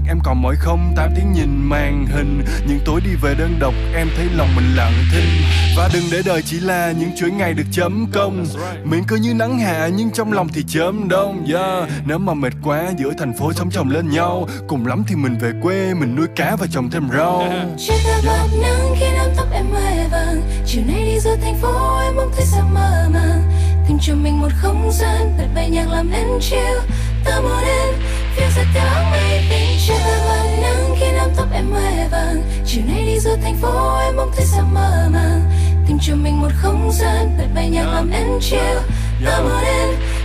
[0.01, 0.93] Mắt em còn mỏi không?
[0.95, 2.43] Tám tiếng nhìn màn hình.
[2.67, 5.29] Những tối đi về đơn độc, em thấy lòng mình lặng thinh.
[5.77, 8.45] Và đừng để đời chỉ là những chuỗi ngày được chấm công.
[8.83, 11.45] Miệng cứ như nắng hạ, nhưng trong lòng thì chớm đông.
[11.53, 11.89] Yeah.
[12.05, 14.47] Nếu mà mệt quá, giữa thành phố sống chồng lên nhau.
[14.67, 17.53] Cùng lắm thì mình về quê, mình nuôi cá và trồng thêm rau.
[17.77, 20.41] Chỉ ta bạt nắng khi nắm tóc em hoe vàng.
[20.65, 23.43] Chiều nay đi giữa thành phố, em mong thấy sao mơ màng.
[23.87, 26.79] Tìm cho mình một không gian bật bay nhạc làm em chill.
[27.25, 27.95] Ta muốn em
[28.35, 32.07] phiêu giật theo áng mây tình Chỉ ta bạt nắng khi nắm tóc em hoe
[32.11, 32.43] vàng.
[32.65, 35.41] Chiều nay đi giữa thành phố em mong thấy sao mơ màng.
[35.87, 38.77] Tìm cho mình một không gian bật bay nhạc làm em chill.
[39.25, 39.89] Ta muốn em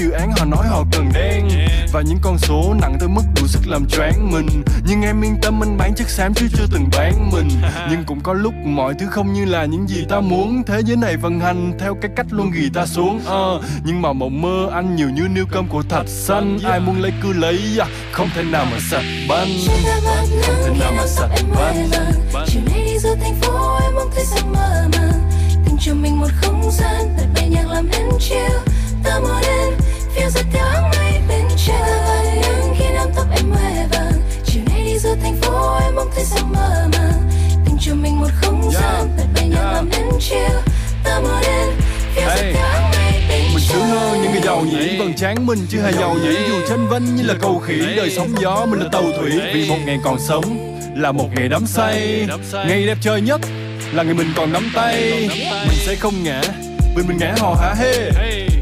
[0.00, 1.48] dự án họ nói họ cần đen.
[1.92, 4.62] Và những con số nặng tới mức đủ sức làm choáng mình.
[4.86, 7.48] Nhưng em yên tâm anh bán chất xám chứ chưa từng bán mình.
[7.90, 10.62] Nhưng cũng có lúc mọi thứ không như là những gì ta muốn.
[10.66, 14.12] Thế giới này vận hành theo cái cách luôn ghi ta xuống Ờ, Nhưng mà
[14.12, 16.58] mộng mơ anh nhiều như niêu cơm của thạch xanh.
[16.64, 19.48] Ai muốn lấy cứ lấy, à, không thể nào mà sạch banh.
[20.46, 21.90] Không thể nào mà sạch banh.
[22.46, 25.12] Chiều nay đi giữa thành phố em mong thấy sao mơ màng
[25.66, 28.69] Tìm cho mình một không gian bật bay nhạc làm em chill
[45.16, 47.80] giàu nhỉ mình chứ hề giàu nhỉ Dù tranh vân như là cầu khỉ.
[47.96, 51.48] Đời sóng gió mình là tàu thủy, Vì một ngày còn sống là một ngày
[51.48, 52.26] đắm say.
[52.52, 53.40] Ngày đẹp trời nhất
[53.92, 55.28] là ngày mình còn nắm tay.
[55.68, 56.42] Mình sẽ không ngã,
[56.96, 58.10] Vì mình ngã hò hả hê.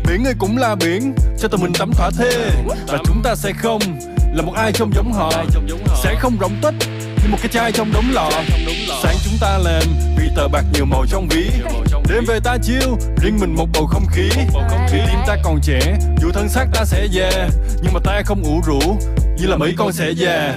[0.09, 2.51] Biển ơi cũng là biển, Cho tụi mình tắm thỏa thê.
[2.87, 3.83] Và chúng ta sẽ không
[4.35, 5.33] là một ai trông giống họ.
[6.03, 6.89] Sẽ không rỗng tích
[7.23, 8.31] như một cái chai trong đống lọ
[9.03, 9.83] Sáng chúng ta làm
[10.19, 11.51] vì tờ bạc nhiều màu trong ví.
[12.09, 14.29] Đêm về ta chiêu riêng mình một bầu không khí.
[14.93, 15.81] Vì tim ta còn trẻ
[16.23, 17.31] dù thân xác ta sẽ già
[17.83, 18.81] Nhưng mà ta không ủ rũ
[19.39, 20.57] như là mấy con sẽ già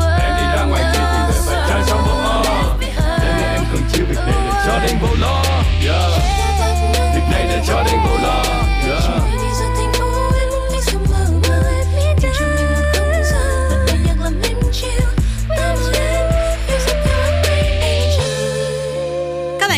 [4.65, 5.41] Jordan Bolo
[5.81, 6.21] Yeah
[7.13, 8.20] They play the Jordan Bolo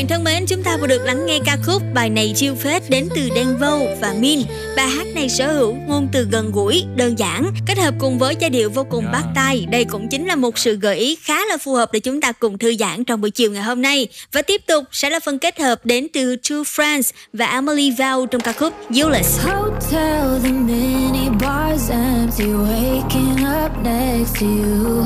[0.04, 2.90] bạn thân mến, chúng ta vừa được lắng nghe ca khúc bài này chiêu phết
[2.90, 4.40] đến từ Đen Vâu và Min.
[4.78, 8.36] Bài hát này sở hữu ngôn từ gần gũi, đơn giản, kết hợp cùng với
[8.40, 9.66] giai điệu vô cùng bắt tai.
[9.72, 12.32] Đây cũng chính là một sự gợi ý khá là phù hợp để chúng ta
[12.32, 14.08] cùng thư giãn trong buổi chiều ngày hôm nay.
[14.32, 18.20] Và tiếp tục sẽ là phần kết hợp đến từ Two Friends và Emily Val
[18.32, 19.40] trong ca khúc Useless.
[19.40, 25.06] Hotel, the mini bars empty, waking up next to you.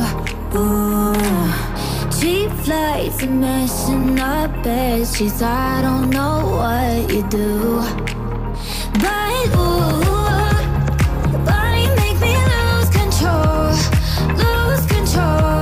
[0.56, 1.67] Ooh.
[2.20, 5.42] Cheap flights and messing up bed sheets.
[5.42, 7.80] I don't know what you do,
[9.04, 10.02] but ooh,
[11.46, 13.70] body make me lose control,
[14.36, 15.57] lose control.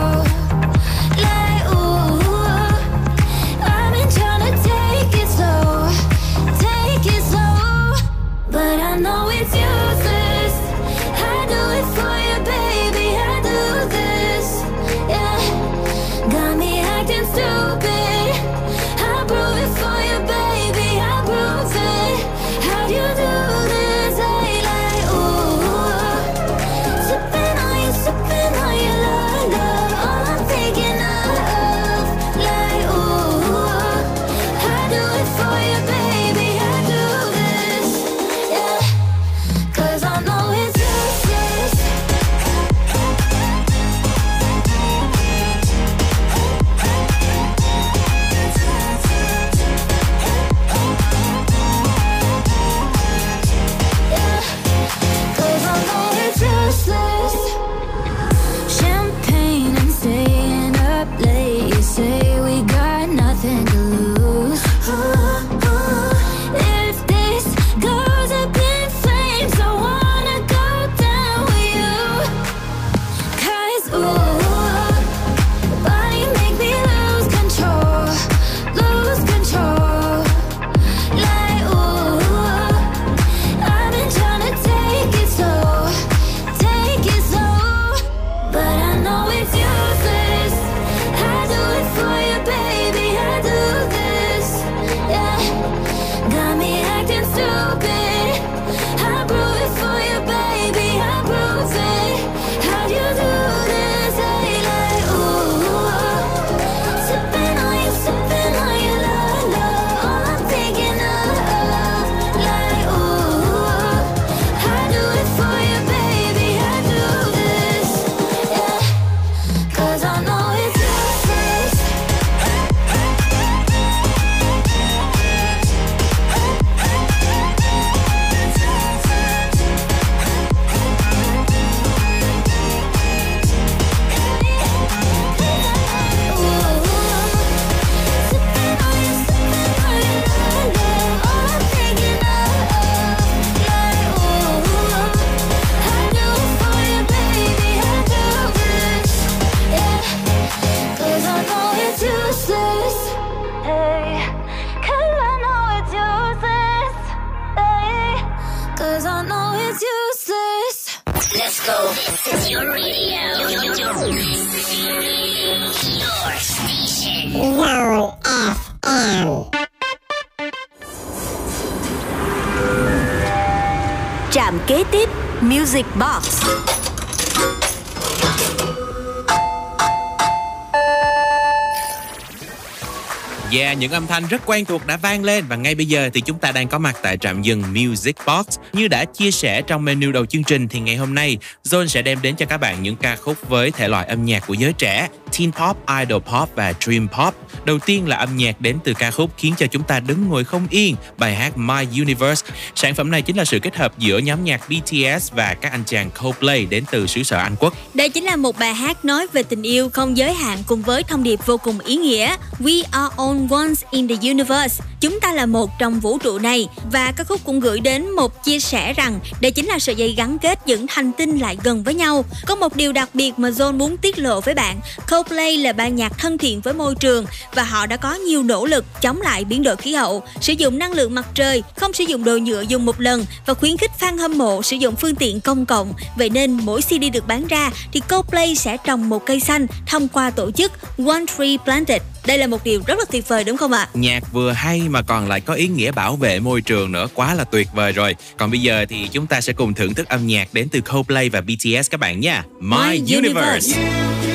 [183.86, 186.40] Những âm thanh rất quen thuộc đã vang lên và ngay bây giờ thì chúng
[186.40, 188.45] ta đang có mặt tại trạm dừng Music Box.
[188.74, 192.02] Như đã chia sẻ trong menu đầu chương trình thì ngày hôm nay Zone sẽ
[192.02, 194.74] đem đến cho các bạn những ca khúc với thể loại âm nhạc của giới
[194.74, 195.07] trẻ,
[195.40, 197.36] teen pop, idol pop và dream pop.
[197.66, 200.44] Đầu tiên là âm nhạc đến từ ca khúc khiến cho chúng ta đứng ngồi
[200.44, 202.48] không yên, bài hát My Universe.
[202.76, 205.84] Sản phẩm này chính là sự kết hợp giữa nhóm nhạc BTS và các anh
[205.86, 207.74] chàng Coldplay đến từ xứ sở Anh Quốc.
[207.94, 211.03] Đây chính là một bài hát nói về tình yêu không giới hạn cùng với
[211.03, 215.34] thông điệp vô cùng ý nghĩa We are all ones in the universe Chúng ta
[215.34, 218.94] là một trong vũ trụ này Và ca khúc cũng gửi đến một chia sẻ
[218.94, 222.26] rằng Đây chính là sợi dây gắn kết những hành tinh lại gần với nhau
[222.45, 224.80] Có một điều đặc biệt mà John muốn tiết lộ với bạn
[225.12, 228.65] Coldplay là ban nhạc thân thiện với môi trường Và họ đã có nhiều nỗ
[228.65, 232.03] lực chống lại biến đổi khí hậu Sử dụng năng lượng mặt trời Không sử
[232.03, 235.15] dụng đồ nhựa dùng một lần Và khuyến khích fan hâm mộ sử dụng phương
[235.15, 239.26] tiện công cộng Vậy nên mỗi CD được bán ra Thì Coldplay sẽ trồng một
[239.26, 240.72] cây xanh Thông qua tổ chức
[241.07, 243.88] One Tree Planted đây là một điều rất là tuyệt vời đúng không ạ?
[243.93, 247.34] Nhạc vừa hay mà còn lại có ý nghĩa bảo vệ môi trường nữa quá
[247.34, 248.15] là tuyệt vời rồi.
[248.38, 251.30] Còn bây giờ thì chúng ta sẽ cùng thưởng thức âm nhạc đến từ Coldplay
[251.30, 252.43] và BTS các bạn nha.
[252.60, 253.18] My, My Universe.
[253.18, 254.35] Universe.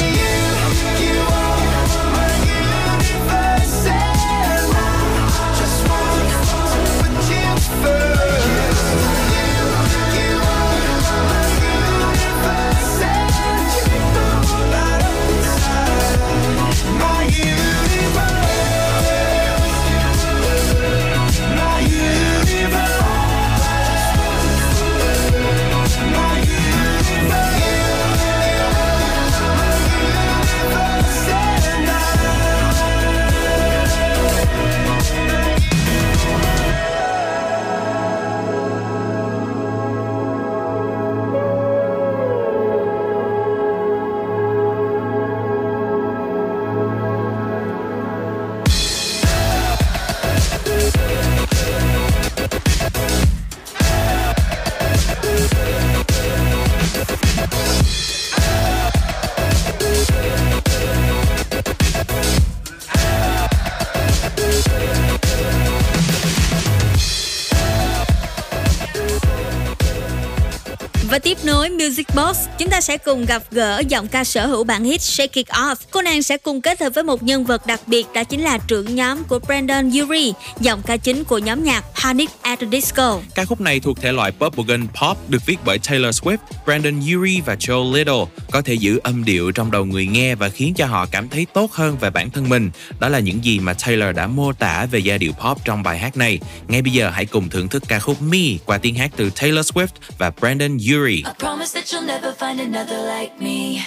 [71.81, 75.31] Music Box, chúng ta sẽ cùng gặp gỡ giọng ca sở hữu bản hit Shake
[75.33, 75.75] It Off.
[75.91, 78.57] Cô nàng sẽ cùng kết hợp với một nhân vật đặc biệt đó chính là
[78.67, 83.19] trưởng nhóm của Brandon Yuri, giọng ca chính của nhóm nhạc Panic at the Disco.
[83.35, 87.41] Ca khúc này thuộc thể loại bubblegum pop được viết bởi Taylor Swift, Brandon Yuri
[87.45, 90.85] và Joe Little, có thể giữ âm điệu trong đầu người nghe và khiến cho
[90.85, 92.71] họ cảm thấy tốt hơn về bản thân mình.
[92.99, 95.99] Đó là những gì mà Taylor đã mô tả về giai điệu pop trong bài
[95.99, 96.39] hát này.
[96.67, 99.71] Ngay bây giờ hãy cùng thưởng thức ca khúc Me qua tiếng hát từ Taylor
[99.71, 99.87] Swift
[100.17, 101.15] và Brandon Urie.
[101.15, 103.81] I promise that you'll never find another like me.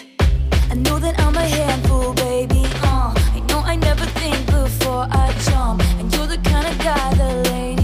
[0.71, 2.65] I know that I'm a handful, baby.
[2.83, 7.15] Uh, I know I never think before I jump, and you're the kind of guy
[7.19, 7.84] the lady.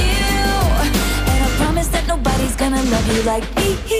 [0.00, 0.74] You.
[1.30, 3.99] And I promise that nobody's gonna love you like me.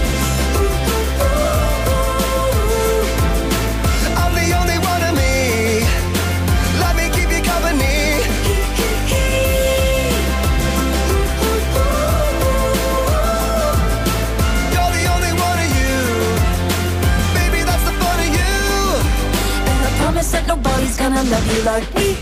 [20.31, 22.15] That nobody's gonna love you like me.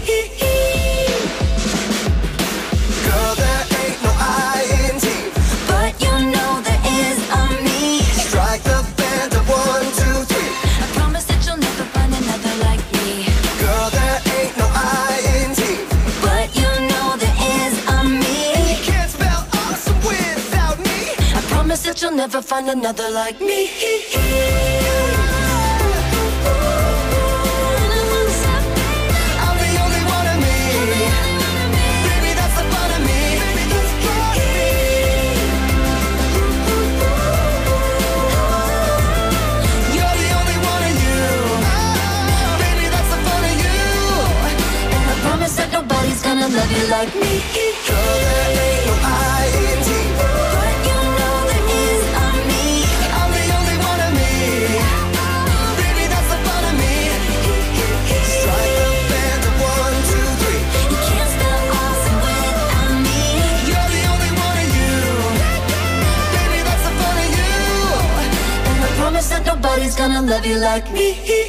[3.05, 5.29] Girl, there ain't no I in team.
[5.69, 8.01] But you know there is a me.
[8.25, 10.51] Strike the band of one, two, three.
[10.81, 13.29] I promise that you'll never find another like me.
[13.61, 15.85] Girl, there ain't no I in team.
[16.25, 18.37] But you know there is a me.
[18.73, 21.13] You can't spell awesome without me.
[21.37, 24.88] I promise that you'll never find another like me.
[46.59, 47.33] Love you like me.
[50.55, 51.37] But you know
[52.51, 52.63] me.
[53.19, 54.33] I'm the only one of me.
[55.79, 56.95] Baby, that's the fun of me.
[58.35, 60.63] Strike the band of one, two, three.
[60.91, 61.31] You can't
[63.07, 63.19] me.
[63.69, 64.93] You're the only one of you.
[66.35, 67.55] Baby, that's the fun of you.
[68.69, 71.48] And I promise that nobody's gonna love you like me.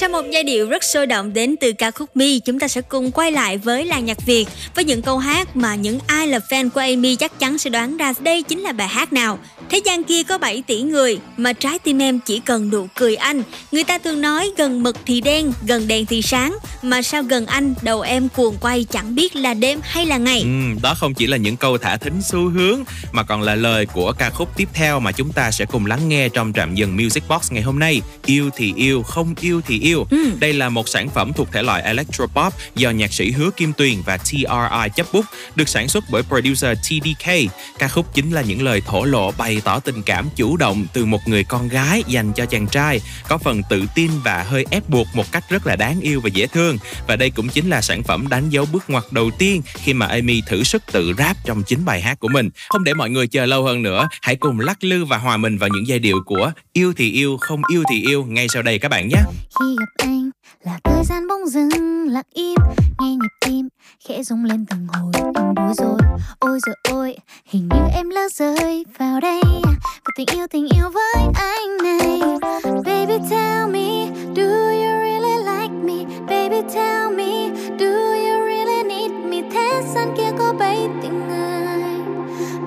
[0.00, 2.80] Sau một giai điệu rất sôi động đến từ ca khúc Mi, chúng ta sẽ
[2.82, 6.38] cùng quay lại với làng nhạc Việt với những câu hát mà những ai là
[6.50, 9.38] fan của Amy chắc chắn sẽ đoán ra đây chính là bài hát nào.
[9.70, 13.16] Thế gian kia có 7 tỷ người mà trái tim em chỉ cần nụ cười
[13.16, 13.42] anh.
[13.72, 17.46] Người ta thường nói gần mực thì đen, gần đèn thì sáng, mà sao gần
[17.46, 20.40] anh đầu em cuồng quay chẳng biết là đêm hay là ngày.
[20.40, 22.80] Ừ, đó không chỉ là những câu thả thính xu hướng
[23.12, 26.08] mà còn là lời của ca khúc tiếp theo mà chúng ta sẽ cùng lắng
[26.08, 28.02] nghe trong trạm dừng Music Box ngày hôm nay.
[28.26, 30.06] Yêu thì yêu, không yêu thì yêu.
[30.40, 34.02] Đây là một sản phẩm thuộc thể loại electropop do nhạc sĩ Hứa Kim Tuyền
[34.06, 35.24] và TRI chấp bút,
[35.54, 37.28] được sản xuất bởi producer TDK.
[37.78, 41.04] Ca khúc chính là những lời thổ lộ bày tỏ tình cảm chủ động từ
[41.04, 44.88] một người con gái dành cho chàng trai, có phần tự tin và hơi ép
[44.88, 46.78] buộc một cách rất là đáng yêu và dễ thương.
[47.06, 50.06] Và đây cũng chính là sản phẩm đánh dấu bước ngoặt đầu tiên khi mà
[50.06, 52.50] Amy thử sức tự rap trong chính bài hát của mình.
[52.68, 55.58] Không để mọi người chờ lâu hơn nữa, hãy cùng lắc lư và hòa mình
[55.58, 58.78] vào những giai điệu của Yêu thì yêu, không yêu thì yêu ngay sau đây
[58.78, 59.22] các bạn nhé.
[59.60, 60.30] khi gặp anh
[60.62, 62.58] là thời gian bỗng dừng lặng im
[63.00, 63.68] nghe nhịp tim
[64.06, 65.98] khẽ rung lên từng hồi em bối rồi
[66.38, 69.72] ôi giờ ôi hình như em lỡ rơi vào đây à.
[70.04, 72.20] và tình yêu tình yêu với anh này.
[72.84, 76.04] Baby tell me do you really like me?
[76.26, 79.50] Baby tell me do you really need me?
[79.52, 81.98] Thế gian kia có bấy tình người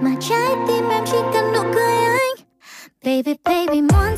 [0.01, 2.35] mà trái tim em chỉ cần nụ cười anh.
[3.05, 4.17] Baby, baby, muốn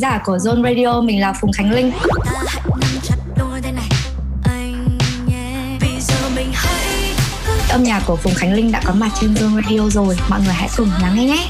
[0.00, 1.92] giả của Zone Radio, mình là Phùng Khánh Linh.
[7.68, 10.54] Âm nhạc của Phùng Khánh Linh đã có mặt trên Zone Radio rồi, mọi người
[10.54, 11.46] hãy cùng lắng nghe nhé.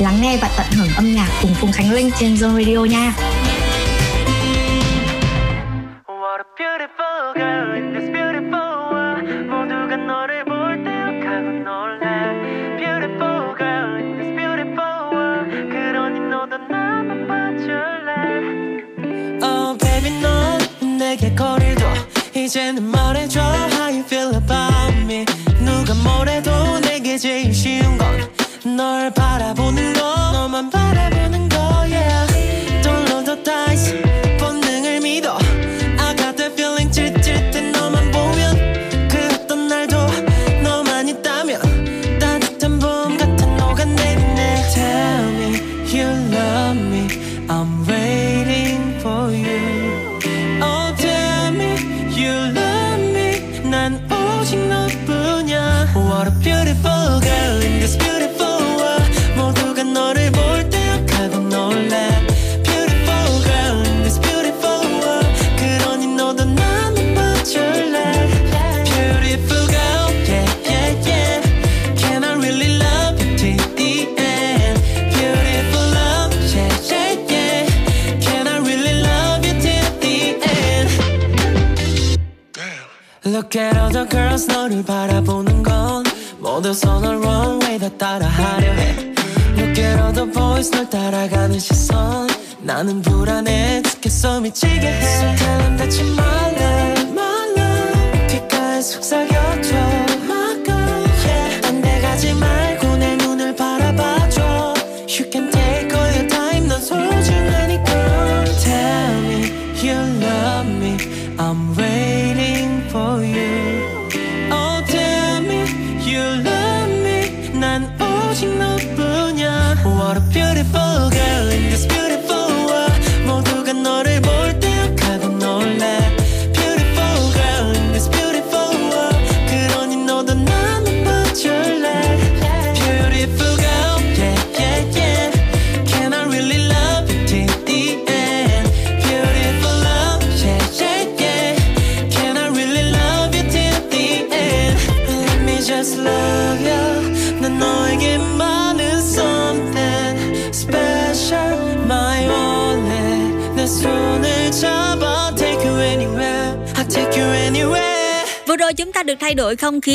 [0.00, 3.14] Lắng nghe và tận hưởng âm nhạc cùng Phùng Khánh Linh trên Zone Radio nha.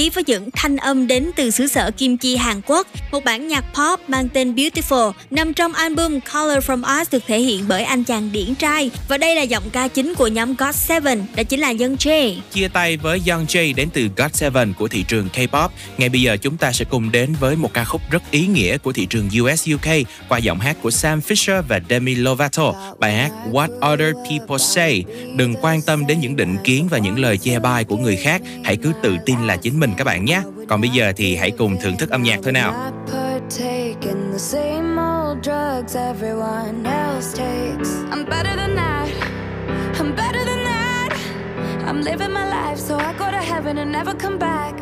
[0.09, 3.61] với những thanh âm đến từ xứ sở kim chi Hàn Quốc một bản nhạc
[3.61, 8.03] pop mang tên Beautiful nằm trong album Color From Us được thể hiện bởi anh
[8.03, 11.67] chàng điển trai và đây là giọng ca chính của nhóm GOT7 đó chính là
[11.67, 12.35] Young Jae.
[12.53, 15.69] Chia tay với Young Jae đến từ GOT7 của thị trường K-pop.
[15.97, 18.77] Ngay bây giờ chúng ta sẽ cùng đến với một ca khúc rất ý nghĩa
[18.77, 19.87] của thị trường US UK
[20.29, 25.03] qua giọng hát của Sam Fisher và Demi Lovato, bài hát What Other People Say.
[25.35, 28.41] Đừng quan tâm đến những định kiến và những lời che bai của người khác,
[28.63, 30.41] hãy cứ tự tin là chính mình các bạn nhé.
[30.69, 32.91] Còn bây giờ thì hãy cùng thưởng thức âm nhạc thôi nào.
[33.99, 37.89] taking the same old drugs everyone else takes.
[38.11, 39.09] I'm better than that.
[39.99, 41.13] I'm better than that.
[41.85, 44.75] I'm living my life so I go to heaven and never come back.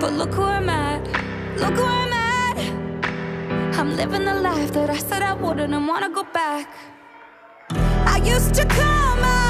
[0.00, 1.02] But look who I'm at.
[1.56, 2.58] Look who I'm at.
[3.78, 6.68] I'm living the life that I said I wouldn't and wanna go back.
[8.14, 9.45] I used to come out.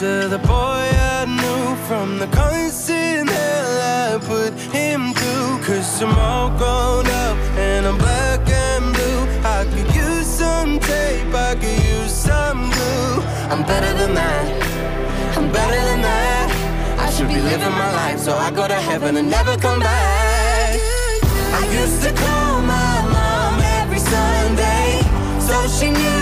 [0.00, 0.86] To the boy
[1.18, 5.58] I knew from the constant hell I put him through.
[5.62, 7.36] Cause I'm all grown up
[7.68, 9.20] and I'm black and blue.
[9.44, 13.20] I could use some tape, I could use some glue.
[13.52, 16.48] I'm better than that, I'm better than that.
[16.98, 20.80] I should be living my life so I go to heaven and never come back.
[21.60, 25.02] I used to call my mom every Sunday
[25.46, 26.19] so she knew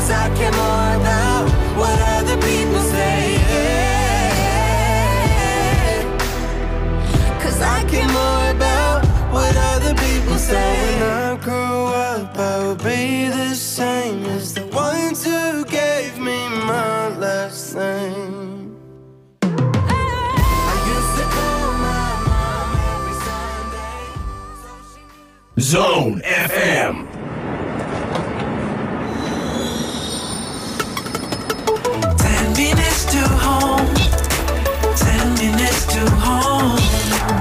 [0.00, 3.36] Cause I care more about what other people say.
[7.42, 11.00] Cause I care more about what other people say.
[11.00, 16.48] When I grow up, I will be the same as the ones who gave me
[16.48, 18.74] my last name.
[19.42, 21.20] I used
[35.92, 37.39] to home.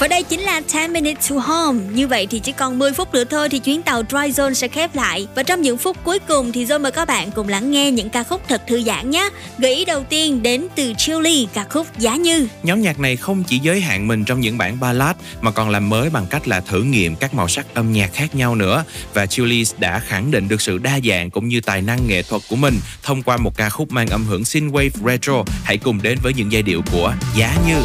[0.00, 1.80] Và đây chính là 10 Minutes to Home.
[1.92, 4.68] Như vậy thì chỉ còn 10 phút nữa thôi thì chuyến tàu Dry Zone sẽ
[4.68, 5.26] khép lại.
[5.34, 8.08] Và trong những phút cuối cùng thì Zone mời các bạn cùng lắng nghe những
[8.08, 9.30] ca khúc thật thư giãn nhé.
[9.58, 12.48] Gợi ý đầu tiên đến từ Chillies ca khúc Giá Như.
[12.62, 15.88] Nhóm nhạc này không chỉ giới hạn mình trong những bản ballad, mà còn làm
[15.88, 19.26] mới bằng cách là thử nghiệm các màu sắc âm nhạc khác nhau nữa và
[19.26, 22.56] Chillies đã khẳng định được sự đa dạng cũng như tài năng nghệ thuật của
[22.56, 25.44] mình thông qua một ca khúc mang âm hưởng synthwave retro.
[25.64, 27.80] Hãy cùng đến với những giai điệu của Giá Như.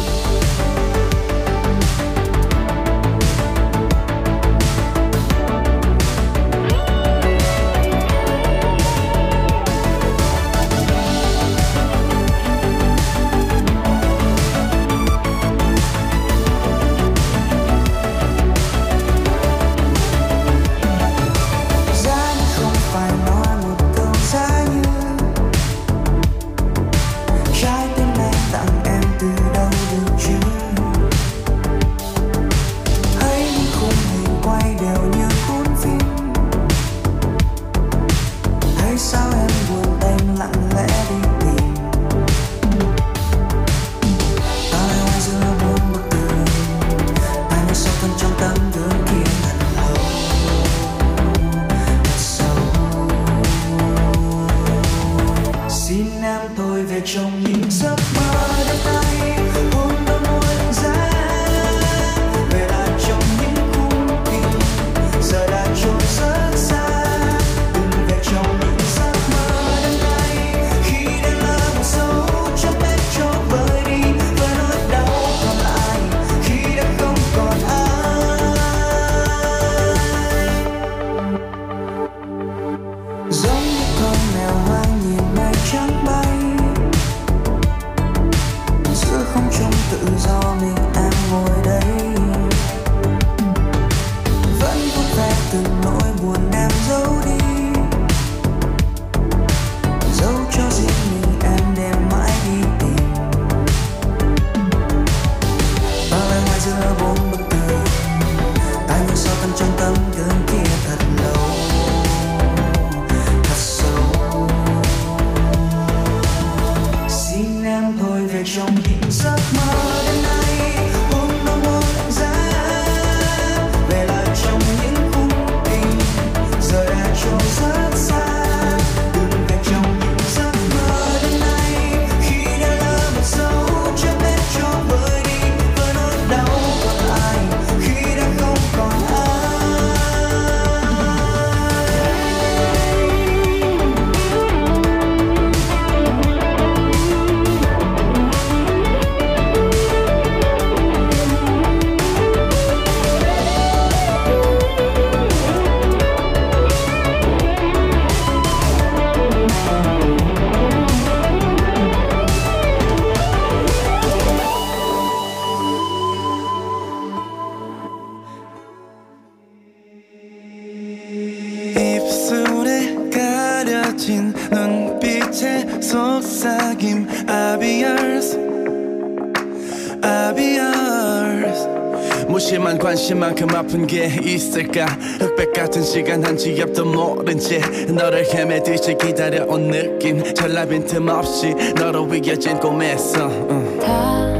[184.62, 184.86] 있을까
[185.18, 187.58] 흑백 같은 시간 한지 앞도 모른 채
[187.88, 194.31] 너를 헤매듯이 기다려온 느낌 전라 빈틈 없이 너로 이겨진 꿈에서 응.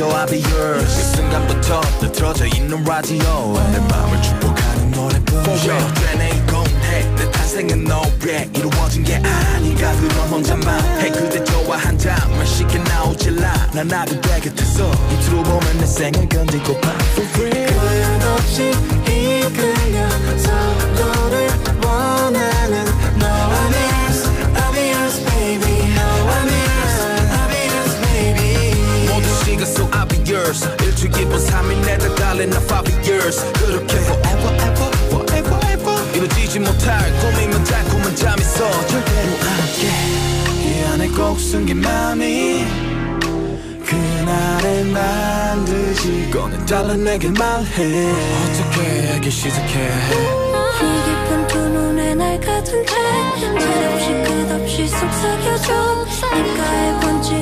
[0.00, 0.96] 허락해줘 I'll be yours.
[0.96, 3.52] 그 순간부터 느트러져 있는 라디오.
[3.72, 5.40] 내 맘을 축복하는 노래뿐.
[5.40, 5.94] For real.
[5.94, 12.46] 되네 이건해 내 탄생은 너에 이루어진 게 아닌가 그런 혼자만 해 그대 좋아 한 잔만
[12.46, 18.20] 쉽게 나오질 않아 나도 내 곁에서 입술로 보면 내 생을 건들고파 For real.
[18.20, 18.70] 끝없이
[19.06, 20.08] 이끌려
[20.38, 21.39] 서로를
[31.00, 33.42] 주 기분 3일 내다 달린 나 5 years.
[33.54, 35.96] 그렇게 forever ever forever ever.
[36.14, 39.88] 이루어지지 못할 꿈이면 달콤한 잠이 있어 절대로 안깨
[40.60, 42.66] 이 안에 꼭 숨긴 맘이
[43.86, 48.12] 그날의 반드시 꺼낸 달라 내게 말해.
[48.12, 49.88] 어떻게 하기 시작해?
[50.82, 52.94] 이 깊은 두 눈에 날 가둔 채
[53.48, 56.06] 말없이 끝없이 속삭여줘.
[56.36, 57.39] 입가에 번지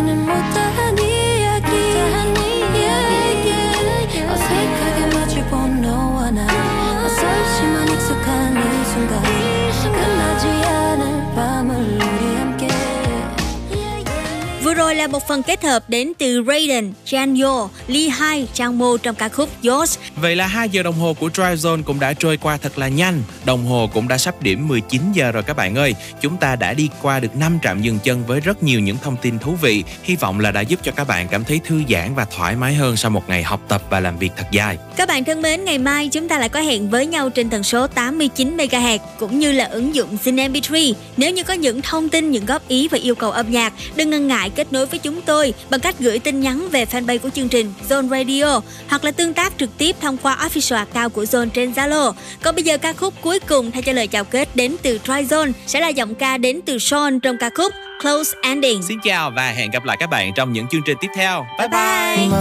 [14.78, 19.14] rồi là một phần kết hợp đến từ Raiden, Janyo, Lee Hai, Trang Mo trong
[19.14, 19.98] ca khúc Yours.
[20.16, 22.88] Vậy là 2 giờ đồng hồ của Drive Zone cũng đã trôi qua thật là
[22.88, 23.22] nhanh.
[23.44, 25.94] Đồng hồ cũng đã sắp điểm 19 giờ rồi các bạn ơi.
[26.20, 29.16] Chúng ta đã đi qua được 5 trạm dừng chân với rất nhiều những thông
[29.16, 29.84] tin thú vị.
[30.02, 32.74] Hy vọng là đã giúp cho các bạn cảm thấy thư giãn và thoải mái
[32.74, 34.78] hơn sau một ngày học tập và làm việc thật dài.
[34.96, 37.62] Các bạn thân mến, ngày mai chúng ta lại có hẹn với nhau trên tần
[37.62, 40.94] số 89 MHz cũng như là ứng dụng Zin MP3.
[41.16, 44.10] Nếu như có những thông tin, những góp ý và yêu cầu âm nhạc, đừng
[44.10, 47.18] ngần ngại kết kết nối với chúng tôi bằng cách gửi tin nhắn về fanpage
[47.18, 51.12] của chương trình Zone Radio hoặc là tương tác trực tiếp thông qua official account
[51.14, 52.12] của Zone trên Zalo.
[52.42, 55.12] Còn bây giờ ca khúc cuối cùng thay cho lời chào kết đến từ Try
[55.12, 57.72] Zone sẽ là giọng ca đến từ Sean trong ca khúc
[58.02, 58.82] Close Ending.
[58.82, 61.46] Xin chào và hẹn gặp lại các bạn trong những chương trình tiếp theo.
[61.58, 62.16] Bye bye.
[62.16, 62.38] bye.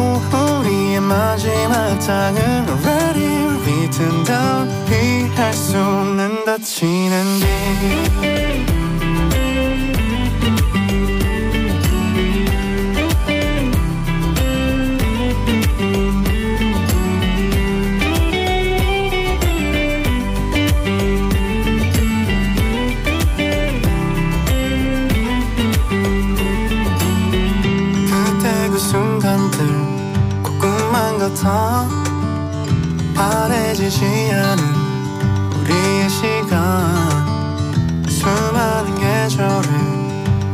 [0.00, 7.38] 우리의 마지막 장은 already written down 피할 수 없는 다치는
[8.20, 8.79] 길
[31.20, 31.86] 같아.
[33.14, 34.64] 바래지지 않은
[35.52, 37.28] 우리의 시간.
[38.08, 39.68] 수많은 계절의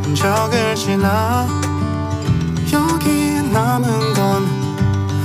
[0.03, 1.47] 흔적을 지나
[2.73, 4.45] 여기 남은 건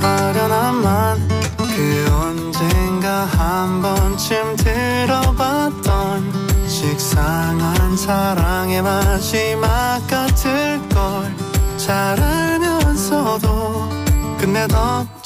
[0.01, 1.27] 아련함만.
[1.57, 6.31] 그 언젠가 한 번쯤 들어봤던
[6.69, 11.35] 식상한 사랑의 마지막 같을 걸.
[11.75, 14.03] 잘 알면서도
[14.43, 14.67] 끝내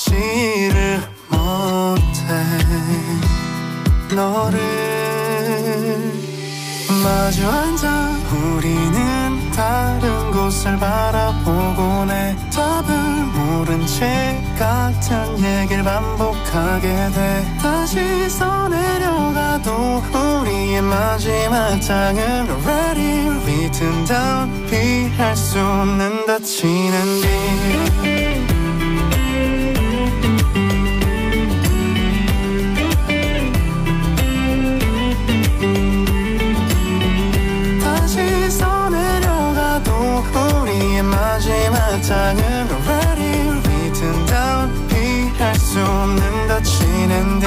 [0.08, 2.16] 덮지를 못해
[4.16, 4.60] 너를
[7.04, 12.96] 마주 앉아 우리는 다른 곳을 바라보곤 해 답을
[13.34, 17.58] 못 모른 채 같은 얘기를 반복하게 돼.
[17.62, 24.68] 다시 써내려가도 우리의 마지막 장은 already written down.
[24.68, 27.22] 피할 수 없는 다치는
[28.02, 28.47] 길
[41.38, 47.46] 마지막 장은 already written down 피할 수 없는 다치는 뒤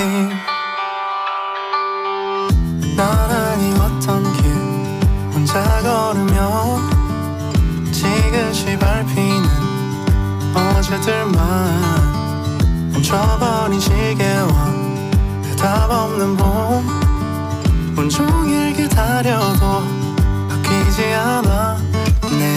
[2.97, 4.45] 나란히 걷던 길
[5.35, 6.79] 혼자 걸으며
[7.91, 9.49] 지그시 밟히는
[10.55, 11.33] 어제들만
[12.93, 14.71] 멈춰버린 시계와
[15.43, 16.87] 대답 없는 봄.
[17.99, 19.83] 온종일 기다려도
[20.49, 21.50] 바뀌지 않아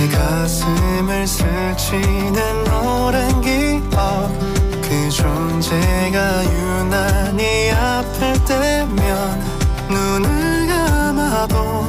[0.04, 4.30] 내 가슴을 스치는 오랜 기억.
[4.82, 9.42] 그 존재가 유난히 아플 때면
[9.90, 11.86] 눈을 감아도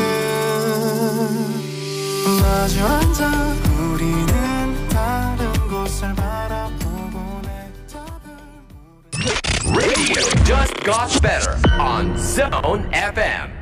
[2.42, 3.30] 마주 앉아
[3.82, 7.70] 우리는 다른 곳을 바라보고 내
[9.68, 13.57] Radio just got better on Zone FM.